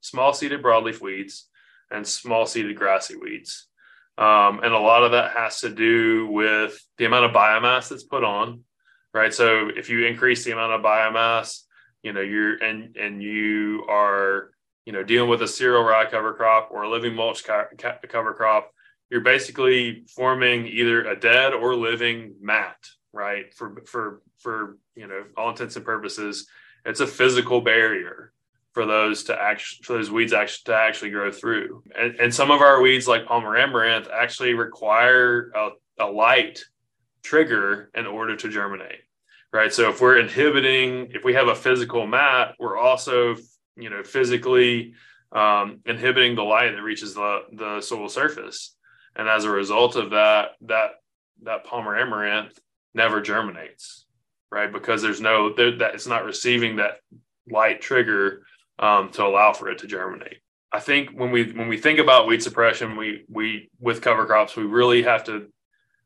[0.00, 1.48] small seeded broadleaf weeds
[1.90, 3.66] and small seeded grassy weeds
[4.16, 8.04] um, and a lot of that has to do with the amount of biomass that's
[8.04, 8.60] put on
[9.12, 11.62] right so if you increase the amount of biomass
[12.02, 14.50] you know you're and and you are
[14.86, 18.70] you know dealing with a cereal rye cover crop or a living mulch cover crop
[19.14, 22.76] you're basically forming either a dead or living mat,
[23.12, 23.54] right?
[23.54, 26.48] For for for you know all intents and purposes,
[26.84, 28.32] it's a physical barrier
[28.74, 31.82] for those to actually for those weeds actually to actually grow through.
[31.96, 35.70] And, and some of our weeds, like Palmer amaranth, actually require a,
[36.00, 36.62] a light
[37.22, 39.00] trigger in order to germinate,
[39.52, 39.72] right?
[39.72, 43.36] So if we're inhibiting, if we have a physical mat, we're also
[43.76, 44.94] you know physically
[45.32, 48.76] um, inhibiting the light that reaches the the soil surface
[49.16, 50.92] and as a result of that that
[51.42, 52.58] that palmer amaranth
[52.94, 54.06] never germinates
[54.50, 56.98] right because there's no there, that it's not receiving that
[57.50, 58.46] light trigger
[58.78, 60.38] um, to allow for it to germinate
[60.72, 64.56] i think when we when we think about weed suppression we we with cover crops
[64.56, 65.46] we really have to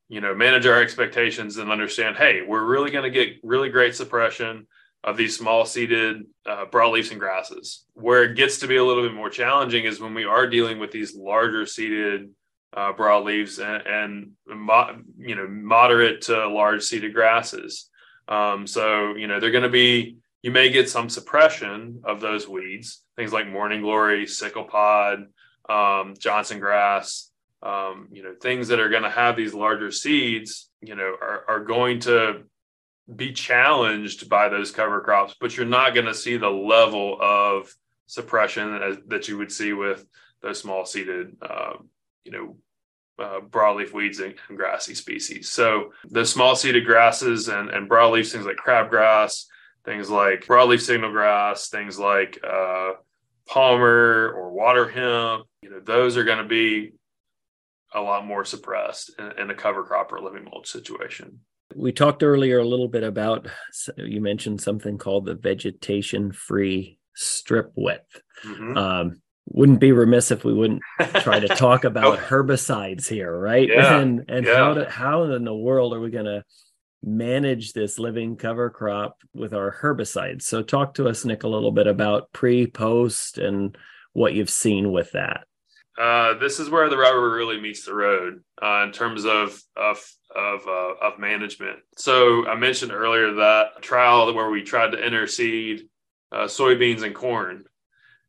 [0.08, 3.94] you know manage our expectations and understand hey we're really going to get really great
[3.94, 4.66] suppression
[5.04, 9.02] of these small seeded uh, broadleafs and grasses where it gets to be a little
[9.02, 12.30] bit more challenging is when we are dealing with these larger seeded
[12.76, 17.88] uh, broadleaves and, and mo- you know moderate to large seeded grasses.
[18.28, 20.16] Um, so you know they're going to be
[20.48, 25.26] you may get some suppression of those weeds, things like morning glory, sickle pod,
[25.68, 27.30] um, Johnson grass.
[27.62, 30.70] Um, you know things that are going to have these larger seeds.
[30.80, 32.44] You know are, are going to
[33.14, 37.70] be challenged by those cover crops, but you're not going to see the level of
[38.06, 40.06] suppression as, that you would see with
[40.40, 41.74] those small seeded uh,
[42.24, 42.56] you know,
[43.22, 45.50] uh, broadleaf weeds and, and, grassy species.
[45.50, 49.44] So the small seeded grasses and, and broadleaf things like crabgrass,
[49.88, 52.92] things like broadleaf signal grass, things like uh,
[53.48, 56.92] palmer or water hemp, you know, those are going to be
[57.94, 61.40] a lot more suppressed in, in a cover crop or living mulch situation.
[61.74, 63.48] We talked earlier a little bit about,
[63.96, 68.20] you mentioned something called the vegetation free strip width.
[68.44, 68.76] Mm-hmm.
[68.76, 70.82] Um, wouldn't be remiss if we wouldn't
[71.20, 73.66] try to talk about herbicides here, right?
[73.66, 74.56] Yeah, and and yeah.
[74.56, 76.44] how to, how in the world are we going to
[77.02, 80.42] manage this living cover crop with our herbicides?
[80.42, 83.76] So talk to us, Nick, a little bit about pre, post, and
[84.12, 85.46] what you've seen with that.
[85.98, 90.04] uh, this is where the rubber really meets the road uh, in terms of of
[90.36, 91.78] of, uh, of management.
[91.96, 95.88] So I mentioned earlier that trial where we tried to interseed
[96.30, 97.64] uh, soybeans and corn,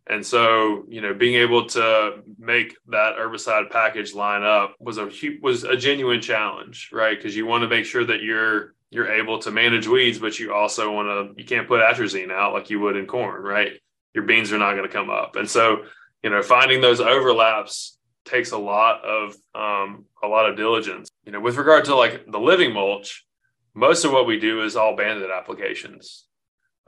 [0.10, 5.10] and so you know being able to make that herbicide package line up was a
[5.42, 7.18] was a genuine challenge, right?
[7.18, 10.54] Because you want to make sure that you're you're able to manage weeds, but you
[10.54, 13.74] also want to you can't put atrazine out like you would in corn, right?
[14.14, 15.84] Your beans are not going to come up, and so
[16.24, 21.10] you know, finding those overlaps takes a lot of um, a lot of diligence.
[21.26, 23.26] You know, with regard to like the living mulch,
[23.74, 26.26] most of what we do is all banded applications.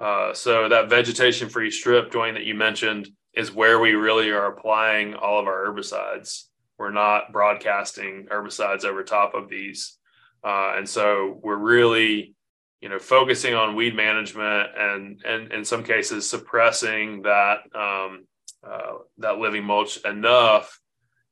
[0.02, 4.48] Uh, so that vegetation free strip joint that you mentioned is where we really are
[4.48, 6.46] applying all of our herbicides.
[6.80, 9.98] We're not broadcasting herbicides over top of these,
[10.44, 12.34] uh, and so we're really
[12.82, 18.26] you know focusing on weed management and and in some cases suppressing that um,
[18.68, 20.80] uh, that living mulch enough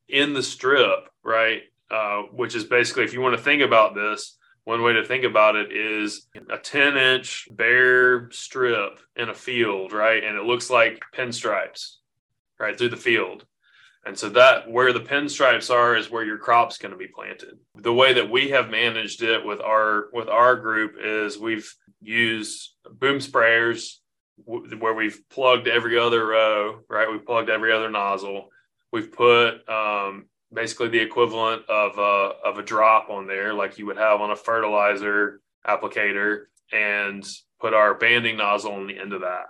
[0.08, 1.62] in the strip, right?
[1.90, 5.24] Uh, which is basically, if you want to think about this, one way to think
[5.24, 10.24] about it is a 10 inch bare strip in a field, right?
[10.24, 11.96] And it looks like pinstripes,
[12.60, 13.46] right, through the field.
[14.06, 17.58] And so that where the pinstripes are is where your crop's going to be planted.
[17.76, 22.74] The way that we have managed it with our with our group is we've used
[22.90, 23.96] boom sprayers
[24.46, 27.12] where we've plugged every other row, right?
[27.12, 28.50] We've plugged every other nozzle.
[28.92, 33.86] We've put um, basically the equivalent of a, of a drop on there, like you
[33.86, 37.28] would have on a fertilizer applicator, and
[37.60, 39.48] put our banding nozzle on the end of that.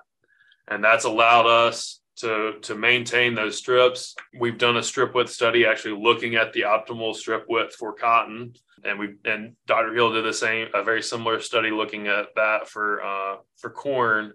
[0.67, 4.15] And that's allowed us to, to maintain those strips.
[4.39, 8.53] We've done a strip width study actually looking at the optimal strip width for cotton.
[8.83, 9.93] And we and Dr.
[9.93, 14.33] Hill did the same, a very similar study looking at that for uh, for corn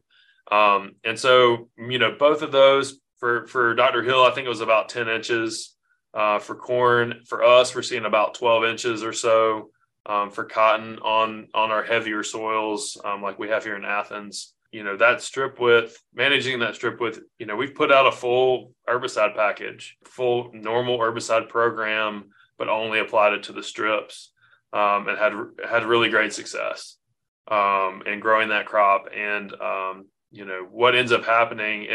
[0.51, 4.03] um, and so, you know, both of those for, for Dr.
[4.03, 5.74] Hill, I think it was about 10 inches.
[6.15, 9.71] Uh, for corn, for us, we're seeing about 12 inches or so.
[10.07, 14.53] Um, for cotton on on our heavier soils, um, like we have here in Athens,
[14.71, 18.12] you know that strip width, managing that strip width, you know, we've put out a
[18.12, 22.25] full herbicide package, full normal herbicide program,
[22.59, 24.31] but only applied it to the strips,
[24.75, 25.33] um, and had
[25.67, 26.97] had really great success
[27.49, 29.07] um, in growing that crop.
[29.17, 31.87] And um, you know what ends up happening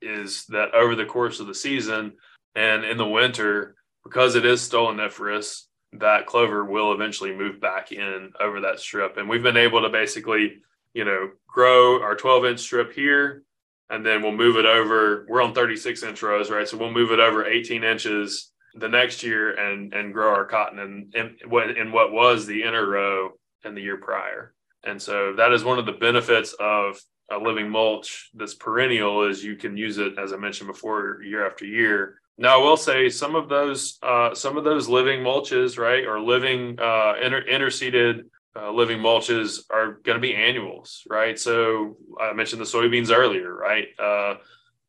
[0.00, 2.12] is that over the course of the season
[2.56, 8.32] and in the winter because it is stoloniferous that clover will eventually move back in
[8.40, 9.16] over that strip.
[9.16, 10.56] And we've been able to basically
[10.94, 13.42] you know grow our 12 inch strip here
[13.88, 15.26] and then we'll move it over.
[15.28, 16.66] We're on 36 inch rows right?
[16.66, 20.78] So we'll move it over 18 inches the next year and and grow our cotton
[20.78, 23.30] in, in what in what was the inner row
[23.64, 24.54] in the year prior.
[24.84, 27.00] And so that is one of the benefits of
[27.30, 28.30] a living mulch.
[28.34, 32.20] That's perennial is you can use it as I mentioned before year after year.
[32.38, 36.20] Now I will say some of those uh, some of those living mulches right or
[36.20, 38.24] living uh, inter- interseeded
[38.54, 41.38] uh, living mulches are going to be annuals right.
[41.38, 43.88] So I mentioned the soybeans earlier right.
[43.98, 44.34] Uh,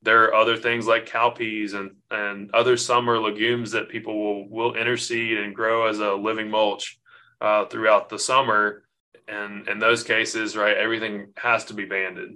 [0.04, 4.74] there are other things like cowpeas and and other summer legumes that people will will
[4.74, 7.00] interseed and grow as a living mulch
[7.42, 8.84] uh, throughout the summer
[9.28, 12.30] and in those cases, right, everything has to be banded,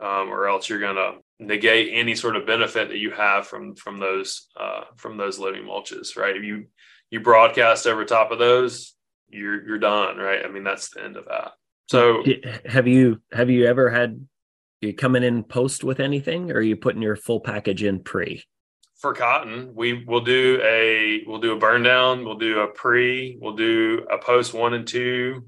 [0.00, 3.74] um, or else you're going to negate any sort of benefit that you have from
[3.74, 6.36] from those uh, from those living mulches, right?
[6.36, 6.66] If you
[7.10, 8.94] you broadcast over top of those,
[9.28, 10.44] you're you're done, right?
[10.44, 11.52] I mean, that's the end of that.
[11.88, 12.22] So,
[12.66, 14.26] have you have you ever had
[14.80, 18.44] you coming in post with anything, or are you putting your full package in pre?
[19.00, 23.38] for cotton, we will do a we'll do a burn down, we'll do a pre,
[23.40, 25.46] we'll do a post one and two,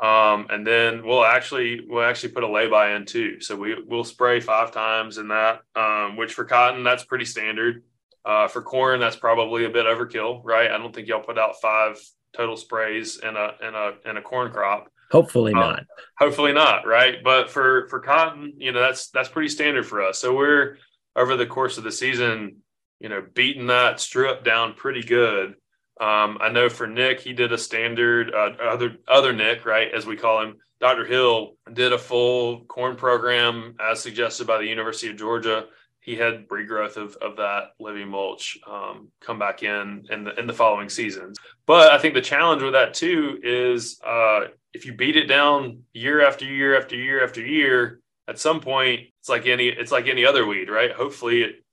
[0.00, 3.40] um, and then we'll actually we'll actually put a lay-by in too.
[3.40, 7.82] So we we'll spray five times in that, um, which for cotton that's pretty standard.
[8.24, 10.70] Uh, for corn, that's probably a bit overkill, right?
[10.70, 11.98] I don't think y'all put out five
[12.34, 14.90] total sprays in a in a in a corn crop.
[15.10, 15.84] Hopefully um, not.
[16.18, 17.22] Hopefully not, right?
[17.22, 20.18] But for for cotton, you know, that's that's pretty standard for us.
[20.18, 20.78] So we're
[21.14, 22.56] over the course of the season,
[22.98, 25.54] you know, beating that strip down pretty good.
[26.00, 30.06] Um, I know for Nick, he did a standard uh, other other Nick, right, as
[30.06, 30.56] we call him.
[30.80, 31.04] Dr.
[31.04, 35.66] Hill did a full corn program as suggested by the University of Georgia.
[36.00, 40.46] He had regrowth of, of that living mulch um, come back in in the in
[40.46, 41.38] the following seasons.
[41.66, 45.84] But I think the challenge with that too is uh, if you beat it down
[45.92, 50.08] year after year after year after year, at some point it's like any it's like
[50.08, 50.92] any other weed, right?
[50.92, 51.63] Hopefully it, it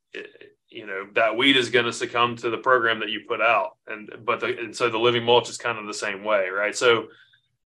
[0.71, 3.77] you know that weed is going to succumb to the program that you put out
[3.87, 6.75] and but the, and so the living mulch is kind of the same way right
[6.75, 7.07] so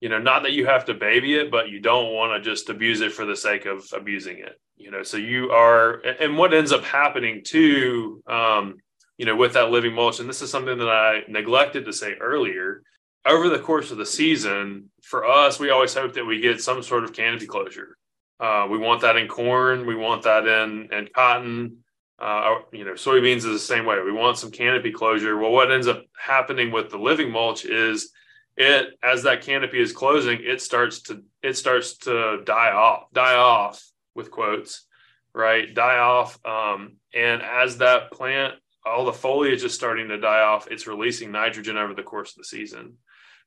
[0.00, 2.68] you know not that you have to baby it but you don't want to just
[2.68, 6.54] abuse it for the sake of abusing it you know so you are and what
[6.54, 8.76] ends up happening too um,
[9.18, 12.14] you know, with that living mulch, and this is something that I neglected to say
[12.20, 12.82] earlier,
[13.24, 16.82] over the course of the season, for us, we always hope that we get some
[16.82, 17.96] sort of canopy closure.
[18.38, 21.78] Uh, we want that in corn, we want that in, in cotton.
[22.18, 24.00] Uh, you know, soybeans is the same way.
[24.00, 25.36] We want some canopy closure.
[25.36, 28.10] Well, what ends up happening with the living mulch is
[28.56, 33.34] it as that canopy is closing, it starts to it starts to die off, die
[33.34, 34.86] off with quotes,
[35.34, 35.74] right?
[35.74, 36.38] Die off.
[36.44, 38.54] Um, and as that plant,
[38.84, 42.38] all the foliage is starting to die off, it's releasing nitrogen over the course of
[42.38, 42.94] the season.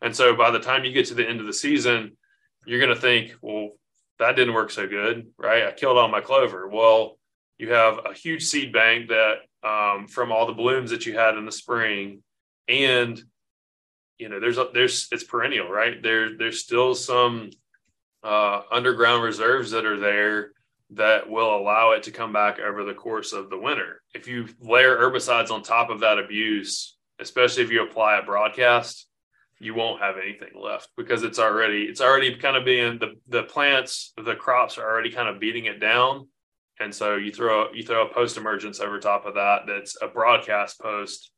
[0.01, 2.17] And so by the time you get to the end of the season,
[2.65, 3.71] you're going to think, well,
[4.19, 5.65] that didn't work so good, right?
[5.65, 6.67] I killed all my clover.
[6.67, 7.17] Well,
[7.59, 11.37] you have a huge seed bank that um, from all the blooms that you had
[11.37, 12.23] in the spring,
[12.67, 13.21] and
[14.17, 16.01] you know there's a, there's it's perennial, right?
[16.01, 17.51] There there's still some
[18.23, 20.51] uh, underground reserves that are there
[20.91, 24.01] that will allow it to come back over the course of the winter.
[24.15, 29.05] If you layer herbicides on top of that abuse, especially if you apply a broadcast,
[29.59, 33.43] you won't have anything left because it's already it's already kind of being the the
[33.43, 36.29] plants the crops are already kind of beating it down
[36.79, 40.07] and so you throw you throw a post emergence over top of that that's a
[40.07, 41.31] broadcast post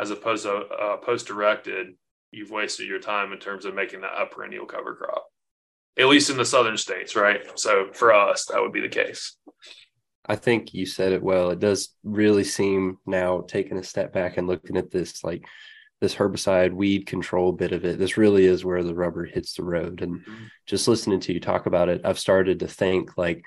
[0.00, 1.88] as opposed to a post directed
[2.30, 5.26] you've wasted your time in terms of making that a perennial cover crop
[5.98, 9.36] at least in the southern states right so for us that would be the case
[10.28, 11.50] I think you said it well.
[11.50, 15.46] It does really seem now taking a step back and looking at this like
[16.00, 19.64] this herbicide weed control bit of it this really is where the rubber hits the
[19.64, 20.44] road and mm-hmm.
[20.66, 23.42] just listening to you talk about it i've started to think like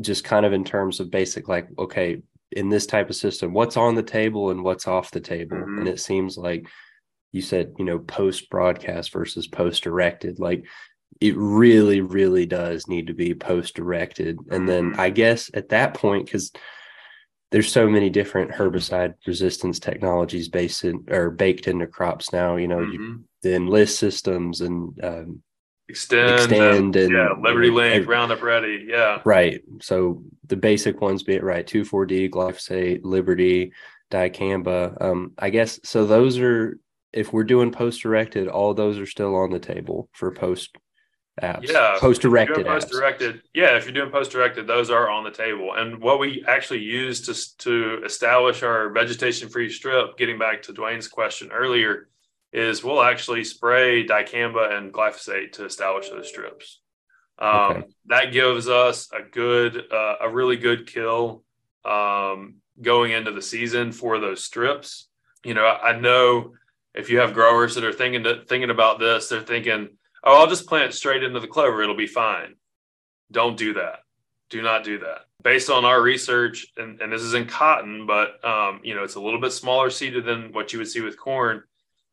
[0.00, 2.22] just kind of in terms of basic like okay
[2.52, 5.80] in this type of system what's on the table and what's off the table mm-hmm.
[5.80, 6.66] and it seems like
[7.32, 10.64] you said you know post broadcast versus post directed like
[11.20, 15.00] it really really does need to be post directed and then mm-hmm.
[15.00, 16.52] i guess at that point because
[17.52, 22.56] there's so many different herbicide resistance technologies based in or baked into crops now.
[22.56, 22.92] You know, mm-hmm.
[22.92, 25.42] you, the enlist systems and um,
[25.92, 29.62] Xtend, Xtend, and, yeah, Liberty Link, Roundup Ready, yeah, right.
[29.80, 33.72] So the basic ones, be it right, two four D, glyphosate, Liberty,
[34.10, 35.00] dicamba.
[35.00, 36.06] Um, I guess so.
[36.06, 36.78] Those are
[37.12, 40.76] if we're doing post directed, all those are still on the table for post
[41.40, 41.68] apps.
[41.68, 42.66] Yeah, post directed.
[42.66, 43.42] Post directed.
[43.54, 45.74] Yeah, if you're doing post directed, those are on the table.
[45.74, 50.72] And what we actually use to to establish our vegetation free strip, getting back to
[50.72, 52.08] Dwane's question earlier,
[52.52, 56.80] is we'll actually spray dicamba and glyphosate to establish those strips.
[57.38, 57.82] Um, okay.
[58.06, 61.42] That gives us a good, uh, a really good kill
[61.84, 65.08] um, going into the season for those strips.
[65.44, 66.52] You know, I know
[66.94, 69.88] if you have growers that are thinking to, thinking about this, they're thinking
[70.24, 71.82] oh, I'll just plant straight into the clover.
[71.82, 72.54] It'll be fine.
[73.30, 74.00] Don't do that.
[74.50, 75.22] Do not do that.
[75.42, 79.16] Based on our research, and, and this is in cotton, but um, you know, it's
[79.16, 81.62] a little bit smaller seeded than what you would see with corn,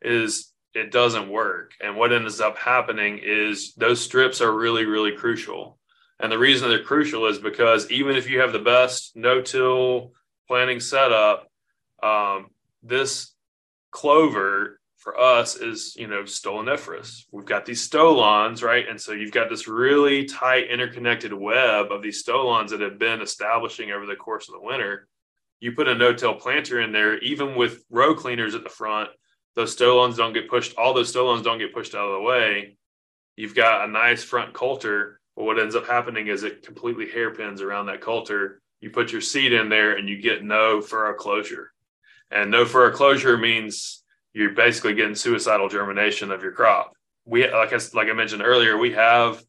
[0.02, 1.74] is it doesn't work.
[1.82, 5.78] And what ends up happening is those strips are really, really crucial.
[6.20, 10.14] And the reason they're crucial is because even if you have the best no-till
[10.47, 11.50] planting setup,
[12.04, 12.47] um,
[12.84, 13.34] this
[13.91, 17.24] clover for us is you know stoloniferous.
[17.32, 18.88] We've got these stolons, right?
[18.88, 23.22] And so you've got this really tight interconnected web of these stolons that have been
[23.22, 25.08] establishing over the course of the winter.
[25.62, 29.10] You put a no-till planter in there, even with row cleaners at the front,
[29.60, 30.78] those stolons don't get pushed.
[30.78, 32.78] All those stolons don't get pushed out of the way.
[33.36, 37.62] You've got a nice front coulter, but what ends up happening is it completely hairpins
[37.62, 38.62] around that coulter.
[38.80, 41.74] You put your seed in there, and you get no furrow closure.
[42.32, 44.01] And no furrow closure means
[44.32, 46.93] you're basically getting suicidal germination of your crop.
[47.26, 49.43] We like I like I mentioned earlier, we have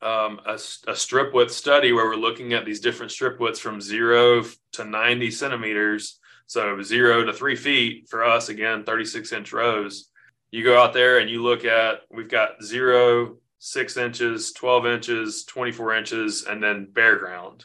[0.00, 3.80] um, a, a, strip width study where we're looking at these different strip widths from
[3.80, 6.20] zero to 90 centimeters.
[6.46, 10.10] So zero to three feet for us, again, 36 inch rows.
[10.50, 15.44] You go out there and you look at, we've got zero, six inches, 12 inches,
[15.44, 17.64] 24 inches, and then bare ground.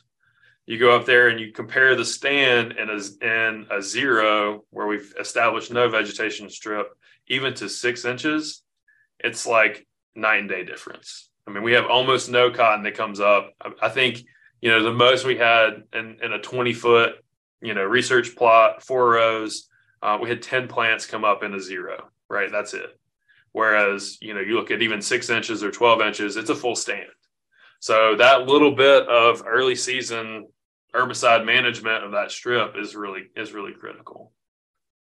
[0.66, 4.88] You go up there and you compare the stand and a, and a zero where
[4.88, 6.88] we've established no vegetation strip
[7.28, 8.64] even to six inches
[9.20, 11.30] it's like night and day difference.
[11.48, 13.54] I mean we have almost no cotton that comes up.
[13.62, 14.24] I, I think
[14.62, 17.24] you know the most we had in, in, a 20 foot
[17.62, 19.68] you know research plot four rows
[20.02, 23.00] uh, we had 10 plants come up in a zero right that's it
[23.52, 26.76] whereas you know you look at even six inches or 12 inches it's a full
[26.76, 27.10] stand
[27.80, 30.48] so that little bit of early season
[30.94, 34.32] herbicide management of that strip is really is really critical.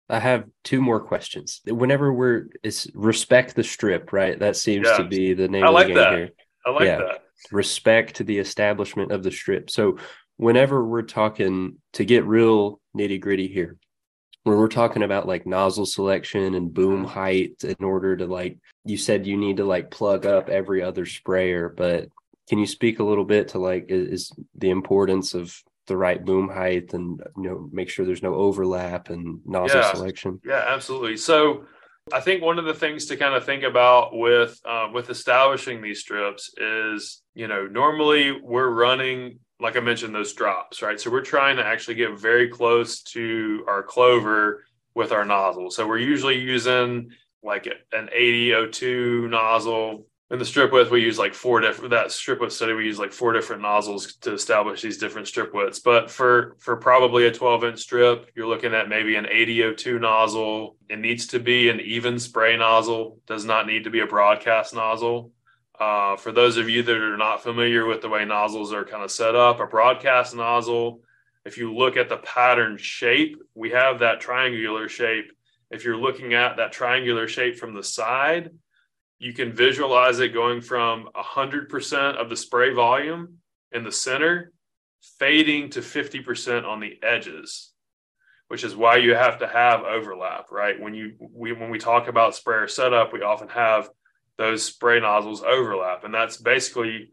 [0.10, 1.62] I have two more questions.
[1.66, 4.38] Whenever we're it's respect the strip, right?
[4.38, 4.98] That seems yeah.
[4.98, 6.18] to be the name I like of the game that.
[6.18, 6.30] here.
[6.66, 6.98] I like yeah.
[6.98, 7.24] that.
[7.52, 9.70] Respect the establishment of the strip.
[9.70, 9.98] So
[10.38, 13.78] whenever we're talking to get real nitty gritty here,
[14.44, 18.98] when we're talking about like nozzle selection and boom height in order to like you
[18.98, 22.10] said you need to like plug up every other sprayer but
[22.50, 25.56] can you speak a little bit to like is, the importance of
[25.88, 29.92] the right boom height and you know make sure there's no overlap and nozzle yeah.
[29.92, 30.40] selection?
[30.46, 31.18] Yeah absolutely.
[31.18, 31.66] So
[32.12, 35.82] i think one of the things to kind of think about with uh, with establishing
[35.82, 41.00] these strips is you know normally we're running like I mentioned, those drops, right?
[41.00, 45.72] So we're trying to actually get very close to our clover with our nozzle.
[45.72, 47.12] So we're usually using
[47.44, 50.08] like an 8002 nozzle.
[50.32, 52.98] In the strip width, we use like four different that strip width study, we use
[52.98, 55.80] like four different nozzles to establish these different strip widths.
[55.80, 60.78] But for for probably a 12 inch strip, you're looking at maybe an 8002 nozzle.
[60.90, 64.74] It needs to be an even spray nozzle, does not need to be a broadcast
[64.74, 65.32] nozzle.
[65.84, 69.04] Uh, for those of you that are not familiar with the way nozzles are kind
[69.04, 71.02] of set up, a broadcast nozzle,
[71.44, 75.34] if you look at the pattern shape, we have that triangular shape.
[75.72, 78.52] If you're looking at that triangular shape from the side,
[79.20, 83.40] you can visualize it going from 100% of the spray volume
[83.74, 84.54] in the center,
[85.20, 87.74] fading to 50% on the edges,
[88.48, 90.80] which is why you have to have overlap, right?
[90.80, 93.90] When you we when we talk about sprayer setup, we often have
[94.38, 96.04] those spray nozzles overlap.
[96.04, 97.10] And that's basically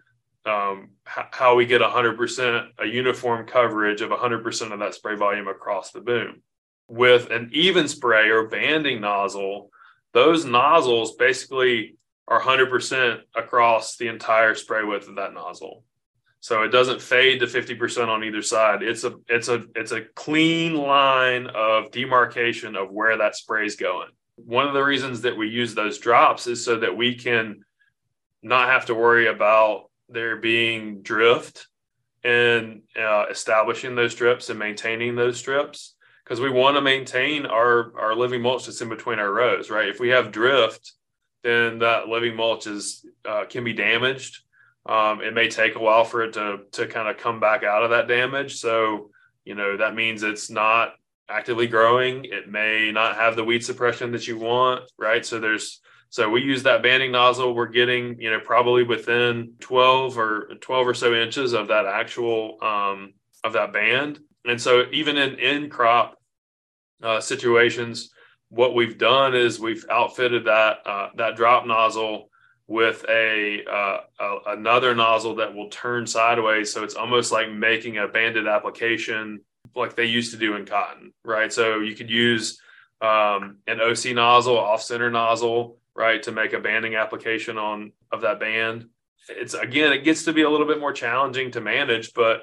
[0.46, 5.48] um, h- how we get 100% a uniform coverage of 100% of that spray volume
[5.48, 6.42] across the boom.
[6.88, 9.70] With an even spray or banding nozzle,
[10.12, 11.96] those nozzles basically
[12.26, 15.84] are 100% across the entire spray width of that nozzle.
[16.40, 18.82] So it doesn't fade to 50% on either side.
[18.82, 23.76] It's a it's a it's a clean line of demarcation of where that spray is
[23.76, 24.08] going
[24.44, 27.64] one of the reasons that we use those drops is so that we can
[28.42, 31.66] not have to worry about there being drift
[32.22, 37.98] and uh, establishing those strips and maintaining those strips because we want to maintain our
[37.98, 39.88] our living mulch that's in between our rows right?
[39.88, 40.92] If we have drift
[41.42, 44.42] then that living mulch is uh, can be damaged.
[44.86, 47.82] Um, it may take a while for it to to kind of come back out
[47.82, 48.56] of that damage.
[48.56, 49.10] So
[49.44, 50.94] you know that means it's not
[51.30, 52.24] actively growing.
[52.24, 55.24] It may not have the weed suppression that you want, right?
[55.24, 57.54] So there's so we use that banding nozzle.
[57.54, 62.58] We're getting, you know, probably within 12 or 12 or so inches of that actual
[62.62, 63.14] um,
[63.44, 64.18] of that band.
[64.44, 66.16] And so even in in crop
[67.02, 68.10] uh, situations,
[68.48, 72.30] what we've done is we've outfitted that uh, that drop nozzle
[72.70, 76.72] with a, uh, a, another nozzle that will turn sideways.
[76.72, 79.40] So it's almost like making a banded application
[79.74, 81.52] like they used to do in cotton, right?
[81.52, 82.60] So you could use
[83.00, 88.22] um, an OC nozzle, off center nozzle, right, to make a banding application on of
[88.22, 88.86] that band.
[89.28, 92.42] It's again, it gets to be a little bit more challenging to manage, but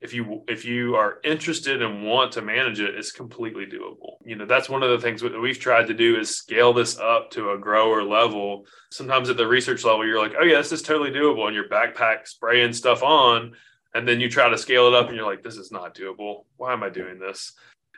[0.00, 4.16] if you if you are interested and want to manage it, it's completely doable.
[4.24, 6.98] You know, that's one of the things that we've tried to do is scale this
[6.98, 8.66] up to a grower level.
[8.90, 11.68] Sometimes at the research level, you're like, oh yeah, this is totally doable, and your
[11.68, 13.52] backpack spraying stuff on
[13.94, 16.44] and then you try to scale it up and you're like this is not doable
[16.56, 17.52] why am i doing this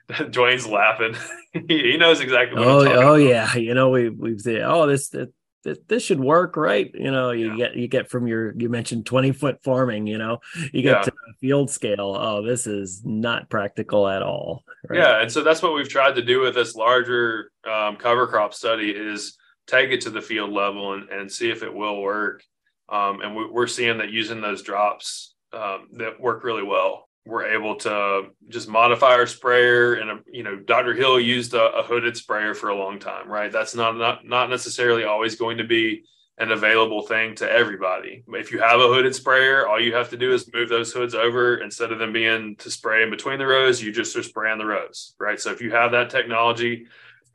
[0.30, 1.14] Dwane's laughing.
[1.68, 2.62] he knows exactly.
[2.62, 3.14] oh, oh about.
[3.14, 3.54] yeah.
[3.56, 5.28] You know, we we've said, oh, this, this
[5.88, 6.90] this should work, right?
[6.94, 7.56] You know, you yeah.
[7.56, 10.06] get you get from your you mentioned twenty foot farming.
[10.06, 10.38] You know,
[10.72, 11.02] you get yeah.
[11.02, 12.16] to field scale.
[12.18, 14.62] Oh, this is not practical at all.
[14.88, 14.98] Right?
[14.98, 18.52] Yeah, and so that's what we've tried to do with this larger um, cover crop
[18.52, 22.44] study is take it to the field level and, and see if it will work.
[22.90, 27.08] Um, and we, we're seeing that using those drops um, that work really well.
[27.26, 30.92] We're able to just modify our sprayer, and a, you know, Dr.
[30.92, 33.50] Hill used a, a, hooded sprayer for a long time, right?
[33.50, 36.04] That's not not not necessarily always going to be
[36.36, 38.24] an available thing to everybody.
[38.28, 41.14] If you have a hooded sprayer, all you have to do is move those hoods
[41.14, 43.80] over instead of them being to spray in between the rows.
[43.80, 45.40] You just are spraying the rows, right?
[45.40, 46.86] So if you have that technology,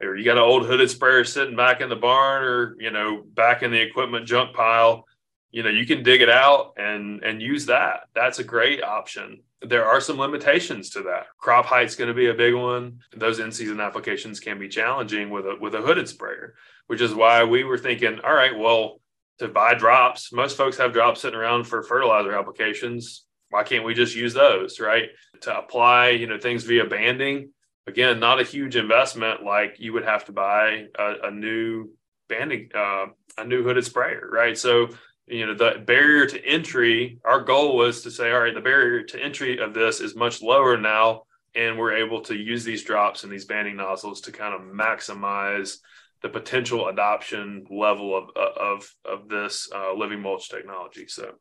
[0.01, 3.23] or you got an old hooded sprayer sitting back in the barn, or you know,
[3.33, 5.05] back in the equipment junk pile
[5.51, 8.01] you know you can dig it out and and use that.
[8.13, 9.41] That's a great option.
[9.61, 11.27] There are some limitations to that.
[11.37, 12.99] Crop height's going to be a big one.
[13.15, 16.55] Those in-season applications can be challenging with a with a hooded sprayer
[16.89, 18.99] which is why we were thinking all right well
[19.37, 23.25] to buy drops most folks have drops sitting around for fertilizer applications.
[23.51, 25.09] Why can't we just use those right?
[25.41, 27.51] To apply you know things via banding.
[27.87, 31.91] Again not a huge investment like you would have to buy a, a new
[32.27, 33.05] banding uh,
[33.37, 34.57] a new hooded sprayer right?
[34.57, 34.89] So
[35.29, 39.03] you know the barrier to entry our goal was to say all right the barrier
[39.03, 41.23] to entry of this is much lower now
[41.55, 45.77] and we're able to use these drops and these banding nozzles to kind of maximize
[46.21, 51.31] the potential adoption level of of of this uh, living mulch technology so.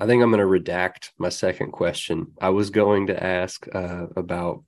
[0.00, 2.28] I think i'm going to redact my second question.
[2.40, 4.62] I was going to ask uh, about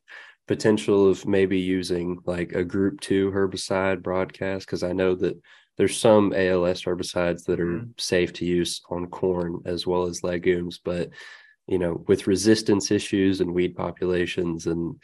[0.50, 4.66] potential of maybe using like a group two herbicide broadcast?
[4.66, 5.40] Because I know that
[5.76, 7.90] there's some ALS herbicides that are mm-hmm.
[7.98, 11.10] safe to use on corn as well as legumes, but
[11.68, 14.96] you know, with resistance issues and weed populations and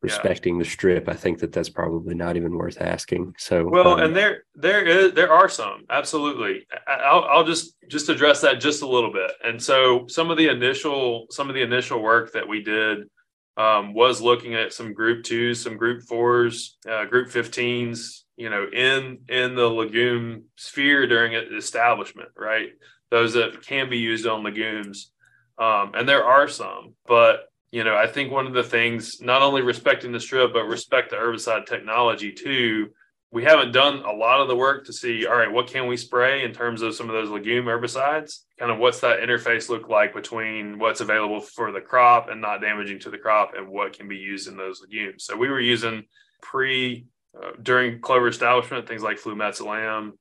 [0.00, 0.60] respecting yeah.
[0.60, 3.34] the strip, I think that that's probably not even worth asking.
[3.36, 6.66] So well, um, and there there is there are some absolutely.
[6.88, 9.32] I'll I'll just just address that just a little bit.
[9.44, 13.10] And so some of the initial some of the initial work that we did
[13.56, 18.66] um, was looking at some group twos, some group fours, uh, group 15s, you know,
[18.72, 22.68] in in the legume sphere during establishment, right?
[23.10, 25.10] Those that can be used on legumes,
[25.58, 29.42] um, and there are some, but you know, I think one of the things, not
[29.42, 32.88] only respecting the strip, but respect the herbicide technology too.
[33.36, 35.98] We haven't done a lot of the work to see, all right, what can we
[35.98, 38.38] spray in terms of some of those legume herbicides?
[38.58, 42.62] Kind of what's that interface look like between what's available for the crop and not
[42.62, 45.24] damaging to the crop and what can be used in those legumes.
[45.24, 46.04] So we were using
[46.40, 47.04] pre
[47.38, 50.12] uh, during clover establishment things like flumetsulam,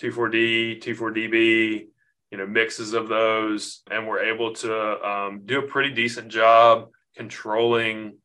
[0.00, 1.88] 2,4-D, 2,4-DB,
[2.30, 6.90] you know mixes of those and we're able to um, do a pretty decent job
[7.16, 8.18] controlling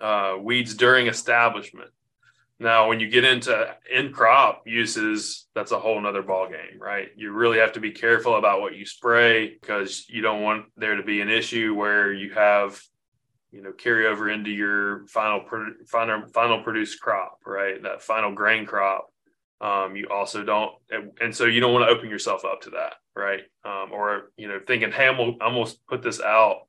[0.00, 1.90] uh, weeds during establishment
[2.58, 7.08] now when you get into in crop uses that's a whole nother ball game right?
[7.16, 10.96] You really have to be careful about what you spray because you don't want there
[10.96, 12.80] to be an issue where you have
[13.50, 15.44] you know carryover into your final
[15.86, 17.82] final final produced crop right?
[17.82, 19.10] That final grain crop.
[19.60, 20.72] Um, you also don't
[21.20, 23.42] and so you don't want to open yourself up to that right?
[23.64, 26.66] Um, or you know thinking hey i'm I'm put this out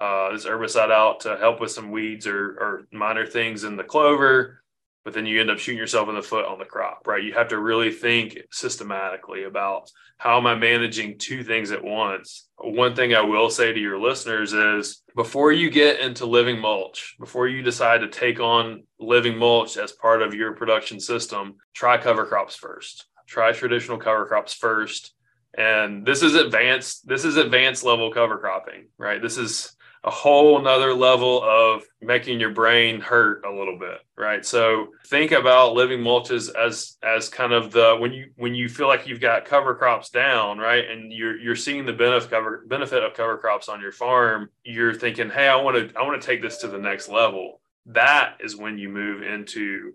[0.00, 3.84] uh, this herbicide out to help with some weeds or, or minor things in the
[3.84, 4.62] clover
[5.06, 7.22] but then you end up shooting yourself in the foot on the crop, right?
[7.22, 9.88] You have to really think systematically about
[10.18, 12.48] how am I managing two things at once.
[12.58, 17.14] One thing I will say to your listeners is before you get into living mulch,
[17.20, 21.98] before you decide to take on living mulch as part of your production system, try
[21.98, 23.06] cover crops first.
[23.28, 25.14] Try traditional cover crops first.
[25.56, 29.22] And this is advanced, this is advanced level cover cropping, right?
[29.22, 29.75] This is
[30.06, 34.44] a whole nother level of making your brain hurt a little bit right?
[34.44, 38.86] So think about living mulches as as kind of the when you when you feel
[38.86, 40.88] like you've got cover crops down right?
[40.88, 44.94] And you're you're seeing the benefit cover benefit of cover crops on your farm you're
[44.94, 47.60] thinking hey i want to i want to take this to the next level.
[47.86, 49.92] That is when you move into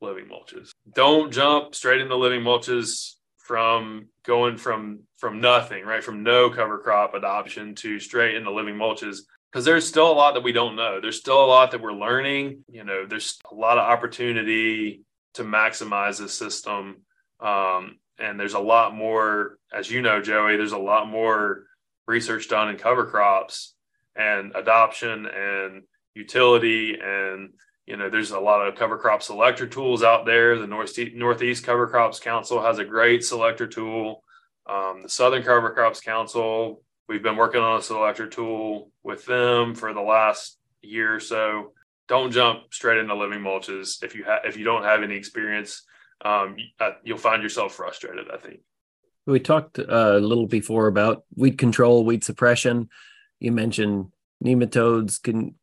[0.00, 0.70] living mulches.
[0.94, 6.02] Don't jump straight into living mulches from going from from nothing right?
[6.02, 9.20] From no cover crop adoption to straight into living mulches
[9.50, 11.00] because there's still a lot that we don't know.
[11.00, 12.64] There's still a lot that we're learning.
[12.68, 15.02] You know, there's a lot of opportunity
[15.34, 17.02] to maximize the system.
[17.40, 21.64] Um, and there's a lot more, as you know, Joey, there's a lot more
[22.06, 23.74] research done in cover crops
[24.16, 25.82] and adoption and
[26.14, 26.98] utility.
[27.00, 27.50] And,
[27.86, 30.58] you know, there's a lot of cover crop selector tools out there.
[30.58, 34.24] The Northeast, Northeast Cover Crops Council has a great selector tool.
[34.68, 39.74] Um, the Southern Cover Crops Council We've been working on a selector tool with them
[39.74, 41.72] for the last year or so.
[42.06, 45.82] Don't jump straight into living mulches if you have if you don't have any experience.
[46.24, 48.26] Um, uh, you'll find yourself frustrated.
[48.32, 48.60] I think.
[49.26, 52.88] We talked uh, a little before about weed control, weed suppression.
[53.40, 54.12] You mentioned
[54.44, 55.22] nematodes.
[55.22, 55.54] Can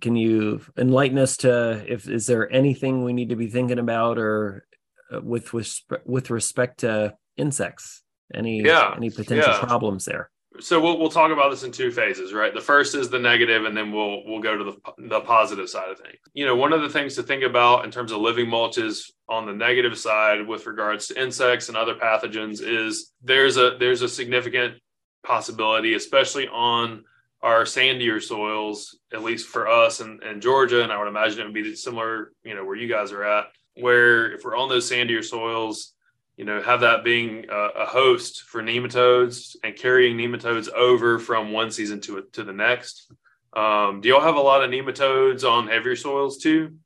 [0.00, 4.18] can you enlighten us to if is there anything we need to be thinking about
[4.18, 4.66] or
[5.12, 8.02] uh, with with with respect to insects?
[8.32, 9.60] Any yeah, any potential yeah.
[9.60, 10.30] problems there?
[10.60, 12.54] So we'll we'll talk about this in two phases, right?
[12.54, 15.90] The first is the negative, and then we'll we'll go to the the positive side
[15.90, 16.18] of things.
[16.32, 19.46] You know, one of the things to think about in terms of living mulches on
[19.46, 24.08] the negative side with regards to insects and other pathogens is there's a there's a
[24.08, 24.74] significant
[25.22, 27.04] possibility, especially on
[27.42, 31.44] our sandier soils, at least for us and in Georgia, and I would imagine it
[31.44, 33.46] would be similar, you know, where you guys are at,
[33.76, 35.94] where if we're on those sandier soils
[36.38, 41.50] you know, have that being a, a, host for nematodes and carrying nematodes over from
[41.52, 43.12] one season to to the next.
[43.54, 46.76] Um, do y'all have a lot of nematodes on heavier soils too?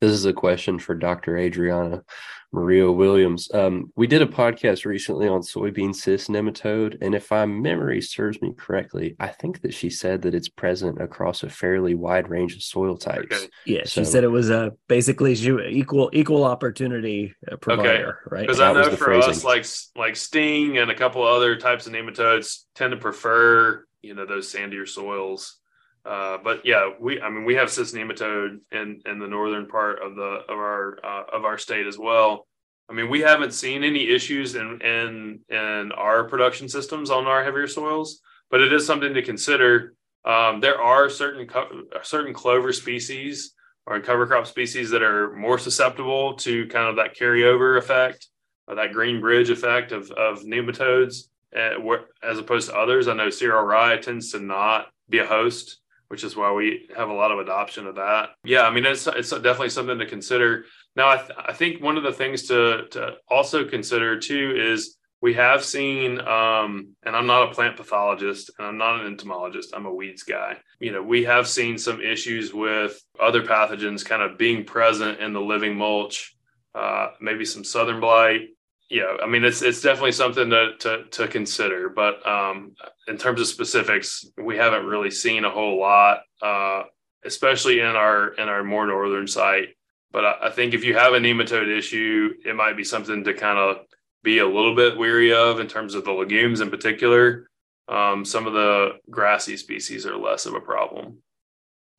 [0.00, 1.36] This is a question for Dr.
[1.36, 2.04] Adriana
[2.52, 3.48] Maria Williams.
[3.54, 8.40] Um, we did a podcast recently on soybean cyst nematode, and if my memory serves
[8.42, 12.54] me correctly, I think that she said that it's present across a fairly wide range
[12.54, 13.36] of soil types.
[13.36, 13.48] Okay.
[13.66, 18.36] Yeah, so, she said it was a basically equal equal opportunity uh, provider, okay.
[18.36, 18.40] right?
[18.42, 19.30] Because I know for phrasing.
[19.30, 24.14] us, like like sting and a couple other types of nematodes tend to prefer you
[24.14, 25.59] know those sandier soils.
[26.04, 30.02] Uh, but yeah, we I mean we have cyst nematode in in the northern part
[30.02, 32.46] of the of our uh, of our state as well.
[32.88, 37.44] I mean we haven't seen any issues in in in our production systems on our
[37.44, 38.20] heavier soils,
[38.50, 39.94] but it is something to consider.
[40.24, 43.54] Um, there are certain co- certain clover species
[43.86, 48.28] or cover crop species that are more susceptible to kind of that carryover effect,
[48.66, 51.24] or that green bridge effect of, of nematodes,
[51.56, 51.74] uh,
[52.22, 53.08] as opposed to others.
[53.08, 55.80] I know cereal rye tends to not be a host,
[56.10, 58.30] which is why we have a lot of adoption of that.
[58.42, 60.64] Yeah, I mean, it's, it's definitely something to consider.
[60.96, 64.96] Now, I, th- I think one of the things to, to also consider too is
[65.20, 69.74] we have seen um, and i'm not a plant pathologist and i'm not an entomologist
[69.74, 74.22] i'm a weeds guy you know we have seen some issues with other pathogens kind
[74.22, 76.34] of being present in the living mulch
[76.74, 78.48] uh, maybe some southern blight
[78.90, 82.74] yeah i mean it's it's definitely something to to, to consider but um,
[83.08, 86.82] in terms of specifics we haven't really seen a whole lot uh,
[87.24, 89.68] especially in our in our more northern site
[90.12, 93.34] but I, I think if you have a nematode issue it might be something to
[93.34, 93.86] kind of
[94.22, 97.48] be a little bit weary of in terms of the legumes in particular.
[97.88, 101.18] Um, some of the grassy species are less of a problem.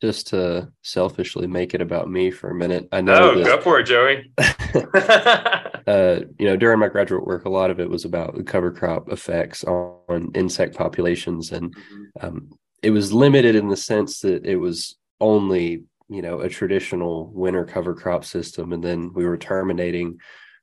[0.02, 3.32] Just to selfishly make it about me for a minute, I know.
[3.32, 4.32] Oh, that, go for it, Joey.
[5.88, 8.72] uh, you know, during my graduate work, a lot of it was about the cover
[8.72, 12.26] crop effects on, on insect populations, and mm-hmm.
[12.26, 12.50] um,
[12.82, 17.66] it was limited in the sense that it was only you know a traditional winter
[17.66, 20.20] cover crop system, and then we were terminating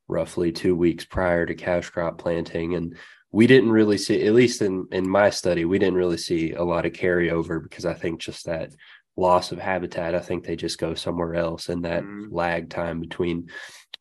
[0.08, 2.74] roughly two weeks prior to cash crop planting.
[2.74, 2.96] And
[3.30, 6.64] we didn't really see, at least in, in my study, we didn't really see a
[6.64, 8.72] lot of carryover because I think just that
[9.16, 12.28] loss of habitat, I think they just go somewhere else and that mm.
[12.30, 13.50] lag time between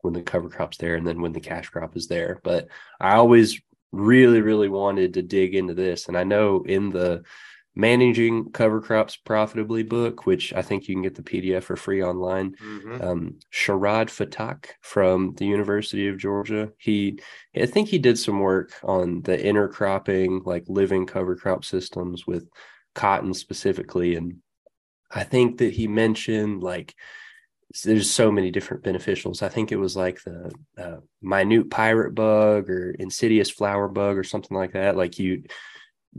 [0.02, 2.40] when the cover crop's there and then when the cash crop is there.
[2.42, 2.68] But
[3.00, 3.60] I always
[3.92, 6.08] really, really wanted to dig into this.
[6.08, 7.24] And I know in the
[7.78, 12.02] managing cover crops profitably book which i think you can get the pdf for free
[12.02, 13.00] online mm-hmm.
[13.00, 17.20] um, sharad phatak from the university of georgia he
[17.54, 22.48] i think he did some work on the intercropping like living cover crop systems with
[22.96, 24.38] cotton specifically and
[25.12, 26.96] i think that he mentioned like
[27.84, 29.42] there's so many different beneficials.
[29.42, 34.24] I think it was like the uh, minute pirate bug or insidious flower bug or
[34.24, 34.96] something like that.
[34.96, 35.44] Like you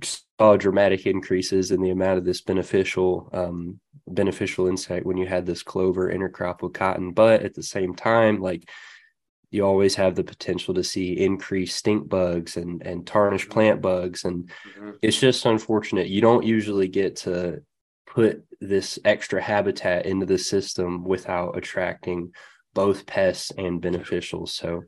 [0.04, 5.46] saw dramatic increases in the amount of this beneficial um, beneficial insect when you had
[5.46, 7.12] this clover intercrop with cotton.
[7.12, 8.70] But at the same time, like
[9.52, 14.24] you always have the potential to see increased stink bugs and and tarnished plant bugs,
[14.24, 14.92] and mm-hmm.
[15.02, 16.10] it's just unfortunate.
[16.10, 17.64] You don't usually get to
[18.10, 22.32] put this extra habitat into the system without attracting
[22.74, 24.50] both pests and beneficials.
[24.50, 24.84] So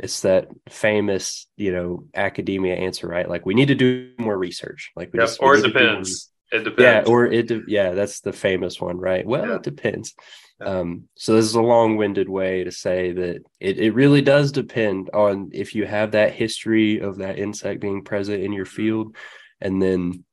[0.00, 4.90] it's that famous you know academia answer right like we need to do more research
[4.96, 8.32] like yep, just, or it depends it depends yeah or it de- yeah that's the
[8.32, 9.54] famous one right well yeah.
[9.56, 10.14] it depends
[10.60, 10.66] yeah.
[10.68, 15.10] um so this is a long-winded way to say that it, it really does depend
[15.10, 18.76] on if you have that history of that insect being present in your mm-hmm.
[18.76, 19.16] field
[19.60, 20.24] and then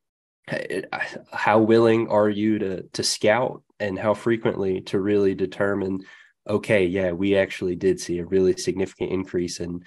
[1.31, 5.99] how willing are you to to scout and how frequently to really determine
[6.49, 9.83] okay, yeah, we actually did see a really significant increase in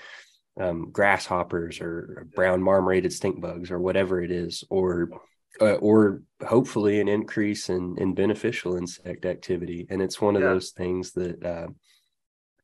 [0.61, 5.11] um, grasshoppers or brown marmorated stink bugs or whatever it is, or
[5.61, 9.87] uh, or hopefully an increase in in beneficial insect activity.
[9.91, 10.49] And it's one of yeah.
[10.49, 11.69] those things that uh,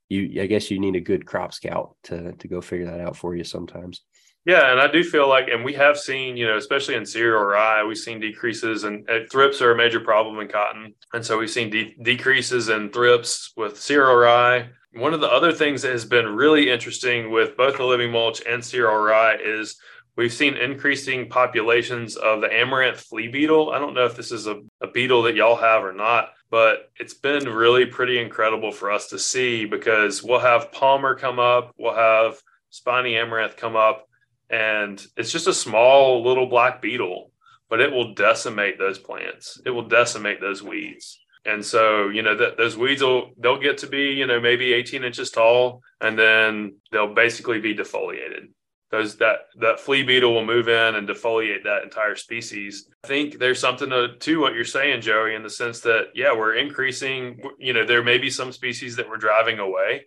[0.08, 3.16] you, I guess, you need a good crop scout to to go figure that out
[3.16, 4.02] for you sometimes.
[4.46, 7.42] Yeah, and I do feel like, and we have seen, you know, especially in cereal
[7.42, 11.50] rye, we've seen decreases, and thrips are a major problem in cotton, and so we've
[11.50, 14.68] seen de- decreases in thrips with cereal rye.
[14.92, 18.40] One of the other things that has been really interesting with both the living mulch
[18.48, 19.80] and cereal rye is
[20.16, 23.72] we've seen increasing populations of the amaranth flea beetle.
[23.72, 26.92] I don't know if this is a, a beetle that y'all have or not, but
[27.00, 31.74] it's been really pretty incredible for us to see because we'll have palmer come up,
[31.76, 32.40] we'll have
[32.70, 34.06] spiny amaranth come up
[34.50, 37.32] and it's just a small little black beetle,
[37.68, 39.60] but it will decimate those plants.
[39.64, 41.18] It will decimate those weeds.
[41.44, 44.72] And so, you know, that those weeds will they'll get to be, you know, maybe
[44.72, 48.48] 18 inches tall, and then they'll basically be defoliated.
[48.90, 52.88] Those that that flea beetle will move in and defoliate that entire species.
[53.04, 56.32] I think there's something to, to what you're saying, Joey, in the sense that yeah,
[56.36, 57.40] we're increasing.
[57.58, 60.06] You know, there may be some species that we're driving away,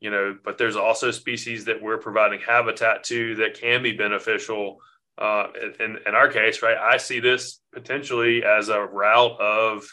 [0.00, 4.78] you know, but there's also species that we're providing habitat to that can be beneficial.
[5.16, 5.48] Uh,
[5.80, 9.84] in, in our case, right, I see this potentially as a route of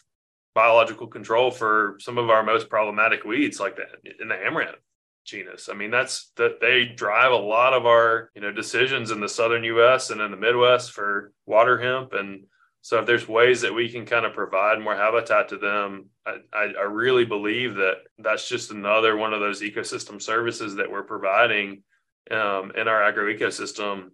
[0.53, 3.87] biological control for some of our most problematic weeds, like that
[4.21, 4.77] in the amaranth
[5.25, 5.67] genus.
[5.69, 9.27] I mean, that's that they drive a lot of our you know decisions in the
[9.27, 10.11] southern U.S.
[10.11, 12.45] and in the Midwest for water hemp and
[12.85, 16.35] so if there's ways that we can kind of provide more habitat to them, I,
[16.53, 21.01] I, I, really believe that that's just another one of those ecosystem services that we're
[21.01, 21.81] providing
[22.29, 24.11] um, in our agro ecosystem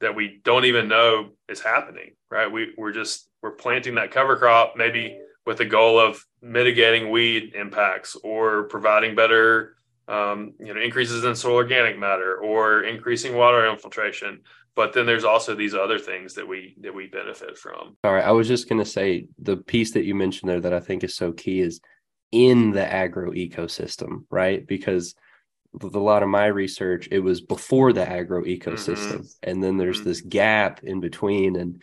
[0.00, 2.12] that we don't even know is happening.
[2.30, 2.46] Right?
[2.46, 4.74] We we're just we're planting that cover crop.
[4.76, 11.24] Maybe with the goal of mitigating weed impacts or providing better um, you know increases
[11.24, 14.42] in soil organic matter or increasing water infiltration
[14.76, 18.24] but then there's also these other things that we that we benefit from all right
[18.24, 21.02] i was just going to say the piece that you mentioned there that i think
[21.02, 21.80] is so key is
[22.30, 25.14] in the agro ecosystem right because
[25.72, 29.50] with a lot of my research it was before the agro ecosystem mm-hmm.
[29.50, 30.08] and then there's mm-hmm.
[30.08, 31.82] this gap in between and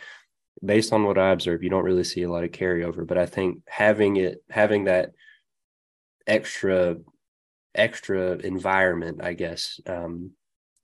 [0.63, 3.25] based on what i observe you don't really see a lot of carryover but i
[3.25, 5.11] think having it having that
[6.27, 6.95] extra
[7.75, 10.31] extra environment i guess um,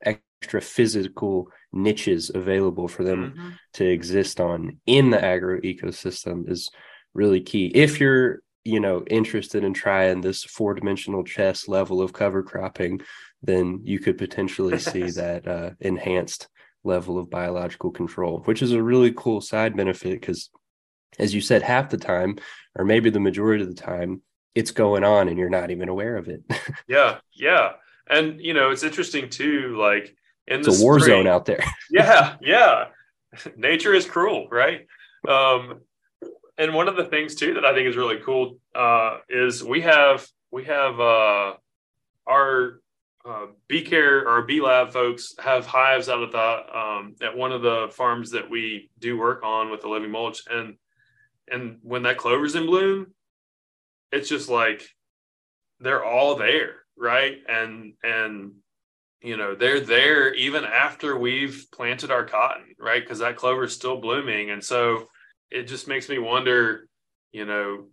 [0.02, 3.50] extra physical niches available for them mm-hmm.
[3.74, 6.70] to exist on in the agro ecosystem is
[7.14, 7.68] really key.
[7.68, 13.02] If you're you know interested in trying this four dimensional chess level of cover cropping
[13.42, 16.48] then you could potentially see that uh, enhanced
[16.84, 20.50] level of biological control which is a really cool side benefit because
[21.18, 22.38] as you said half the time
[22.76, 24.22] or maybe the majority of the time
[24.56, 26.44] it's going on and you're not even aware of it.
[26.88, 27.74] Yeah yeah.
[28.10, 30.16] And you know it's interesting too like
[30.50, 31.64] in the it's a war spring, zone out there.
[31.92, 32.86] yeah, yeah.
[33.58, 34.88] Nature is cruel, right?
[35.28, 35.82] Um,
[36.58, 39.82] and one of the things too that I think is really cool uh, is we
[39.82, 41.54] have we have uh,
[42.28, 42.82] our
[43.26, 47.52] uh, bee care or bee lab folks have hives out at the um, at one
[47.52, 50.76] of the farms that we do work on with the living mulch, and
[51.52, 53.08] and when that clover's in bloom,
[54.12, 54.84] it's just like
[55.80, 57.38] they're all there, right?
[57.48, 58.54] And and
[59.22, 63.04] you know they're there even after we've planted our cotton right?
[63.04, 64.50] Because that clover is still blooming.
[64.50, 65.08] And so
[65.52, 66.88] it just makes me wonder
[67.32, 67.88] you know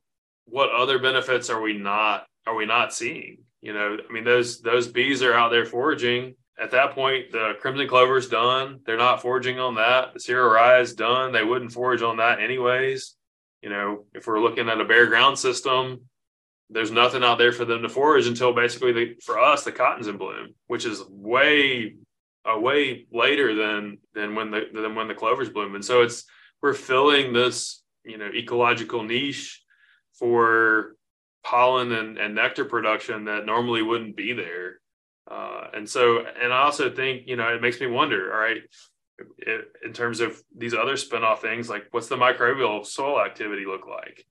[0.47, 3.39] what other benefits are we not are we not seeing?
[3.61, 6.37] You know i mean those those bees are out there foraging.
[6.59, 8.81] At that point the crimson clover is done.
[8.87, 10.15] They're not foraging on that.
[10.15, 11.33] The cereal rye is done.
[11.33, 13.15] They wouldn't forage on that anyways.
[13.63, 16.03] You know if we're looking at a bare ground system
[16.71, 20.09] there's nothing out there for them to forage until basically the, for us the cotton's
[20.09, 21.95] in bloom, which is way
[22.45, 25.75] uh, way later than than when the than when the clovers bloom.
[25.75, 26.25] And so it's
[26.63, 29.63] we're filling this you know ecological niche
[30.19, 30.97] for
[31.45, 34.81] pollen and, and nectar production that normally wouldn't be there.
[35.31, 38.63] Uh, and so, and I also think, you know, it makes me wonder, all right,
[39.85, 44.27] in terms of these other spinoff things, like what's the microbial soil activity look like?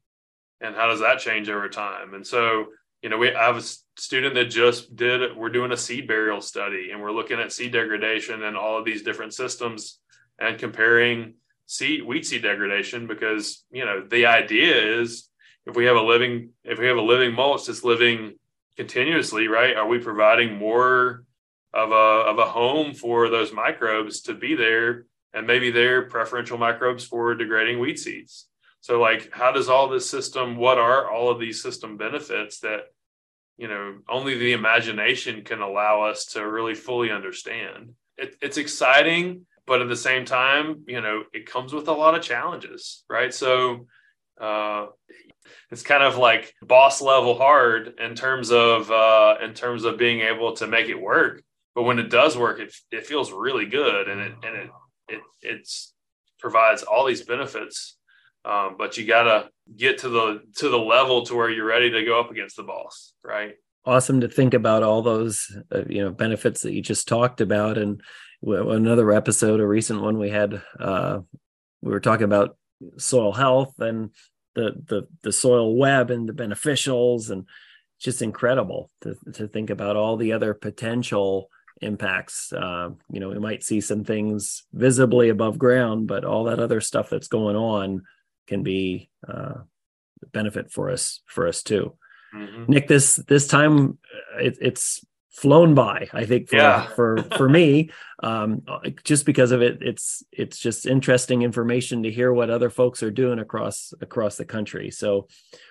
[0.61, 2.13] And how does that change over time?
[2.13, 2.67] And so
[3.05, 6.41] you know we I have a student that just did we're doing a seed burial
[6.41, 9.99] study and we're looking at seed degradation and all of these different systems
[10.39, 11.35] and comparing
[11.67, 15.29] seed wheat seed degradation because you know the idea is
[15.67, 18.39] if we have a living if we have a living mulch that's living
[18.75, 21.23] continuously right are we providing more
[21.75, 26.57] of a of a home for those microbes to be there and maybe they're preferential
[26.57, 28.47] microbes for degrading wheat seeds
[28.85, 32.81] so like how does all this system what are all of these system benefits that
[33.57, 37.95] you know only the imagination can allow us to really fully understand.
[38.15, 42.13] It, it's exciting, but at the same time, you know, it comes with a lot
[42.13, 43.33] of challenges, right?
[43.33, 43.87] So
[44.39, 44.85] uh,
[45.71, 50.19] it's kind of like boss level hard in terms of uh, in terms of being
[50.19, 51.41] able to make it work.
[51.73, 54.69] But when it does work, it it feels really good, and it and it
[55.09, 55.91] it it's
[56.37, 57.97] provides all these benefits
[58.45, 61.89] um, but you got to get to the to the level to where you're ready
[61.89, 63.55] to go up against the boss, right?
[63.85, 67.77] Awesome to think about all those uh, you know benefits that you just talked about,
[67.77, 68.01] and
[68.43, 71.19] another episode, a recent one we had, uh,
[71.81, 72.57] we were talking about
[72.97, 74.11] soil health and
[74.53, 77.47] the the the soil web and the beneficials, and
[77.99, 81.49] just incredible to to think about all the other potential
[81.81, 82.53] impacts.
[82.53, 86.79] Uh, you know, we might see some things visibly above ground, but all that other
[86.79, 88.03] stuff that's going on
[88.47, 89.55] can be uh,
[90.31, 91.95] benefit for us for us too.
[92.33, 92.71] Mm-hmm.
[92.71, 93.97] Nick, this this time
[94.35, 95.05] uh, it, it's
[95.35, 96.07] flown by.
[96.13, 96.87] I think for yeah.
[96.95, 97.91] for for me,
[98.23, 98.63] um,
[99.03, 103.11] just because of it, it's it's just interesting information to hear what other folks are
[103.11, 104.91] doing across across the country.
[104.91, 105.27] So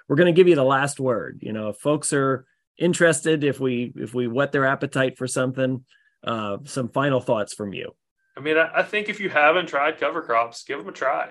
[0.09, 1.41] we're going to give you the last word.
[1.43, 2.47] You know, if folks are
[2.79, 5.85] interested, if we if we whet their appetite for something,
[6.23, 7.95] uh, some final thoughts from you.
[8.37, 11.31] I mean, I, I think if you haven't tried cover crops, give them a try.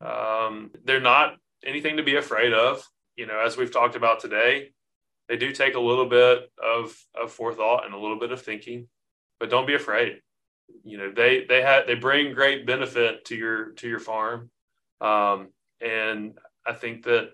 [0.00, 2.86] Um, they're not anything to be afraid of.
[3.16, 4.70] You know, as we've talked about today,
[5.28, 8.88] they do take a little bit of, of forethought and a little bit of thinking,
[9.40, 10.20] but don't be afraid.
[10.82, 14.50] You know, they they had they bring great benefit to your to your farm,
[15.00, 15.48] um,
[15.80, 17.30] and I think that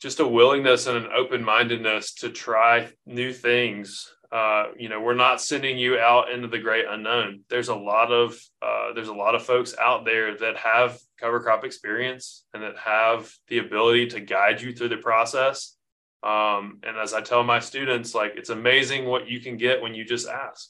[0.00, 5.14] just a willingness and an open mindedness to try new things uh, you know, we're
[5.14, 7.42] not sending you out into the great unknown.
[7.48, 11.38] There's a lot of uh, there's a lot of folks out there that have cover
[11.38, 15.76] crop experience and that have the ability to guide you through the process.
[16.24, 19.94] Um, and as I tell my students, like it's amazing what you can get when
[19.94, 20.68] you just ask.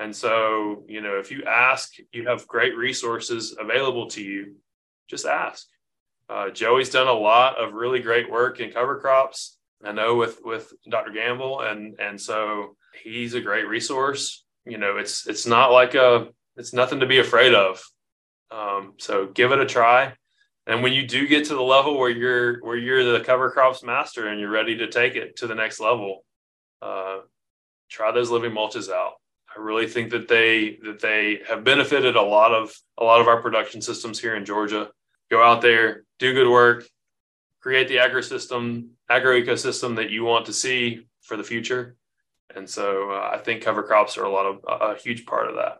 [0.00, 4.56] And so, you know, if you ask, you have great resources available to you.
[5.08, 5.68] Just ask.
[6.28, 9.56] Uh, Joey's done a lot of really great work in cover crops.
[9.84, 11.12] I know with with Dr.
[11.12, 14.44] Gamble, and and so he's a great resource.
[14.64, 17.82] You know, it's it's not like a it's nothing to be afraid of.
[18.50, 20.14] Um, so give it a try.
[20.66, 23.82] And when you do get to the level where you're where you're the cover crops
[23.82, 26.24] master and you're ready to take it to the next level,
[26.80, 27.18] uh,
[27.90, 29.14] try those living mulches out.
[29.54, 33.28] I really think that they that they have benefited a lot of a lot of
[33.28, 34.90] our production systems here in Georgia.
[35.30, 36.84] Go out there, do good work,
[37.62, 41.96] create the agro system, agro ecosystem that you want to see for the future.
[42.54, 45.54] And so uh, I think cover crops are a lot of a huge part of
[45.56, 45.78] that.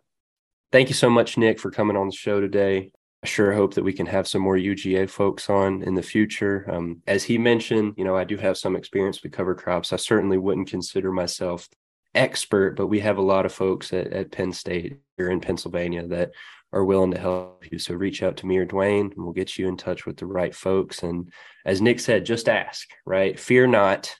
[0.70, 2.92] Thank you so much, Nick, for coming on the show today.
[3.22, 6.66] I sure hope that we can have some more UGA folks on in the future.
[6.72, 9.92] Um, as he mentioned, you know, I do have some experience with cover crops.
[9.92, 11.68] I certainly wouldn't consider myself
[12.14, 16.06] expert, but we have a lot of folks at, at Penn State here in Pennsylvania
[16.08, 16.32] that
[16.72, 17.78] are willing to help you.
[17.78, 20.26] So reach out to me or Dwane, and we'll get you in touch with the
[20.26, 21.02] right folks.
[21.02, 21.30] And
[21.66, 23.38] as Nick said, just ask, right?
[23.38, 24.14] Fear not,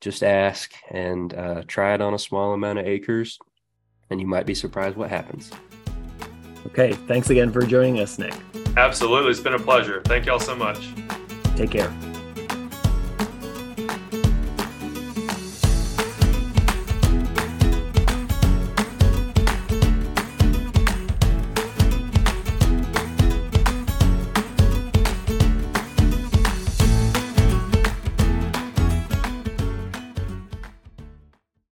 [0.00, 3.38] just ask and uh, try it on a small amount of acres,
[4.08, 5.50] and you might be surprised what happens.
[6.66, 6.92] Okay.
[6.92, 8.34] Thanks again for joining us, Nick.
[8.76, 9.30] Absolutely.
[9.30, 10.02] It's been a pleasure.
[10.04, 10.88] Thank y'all so much.
[11.56, 11.92] Take care.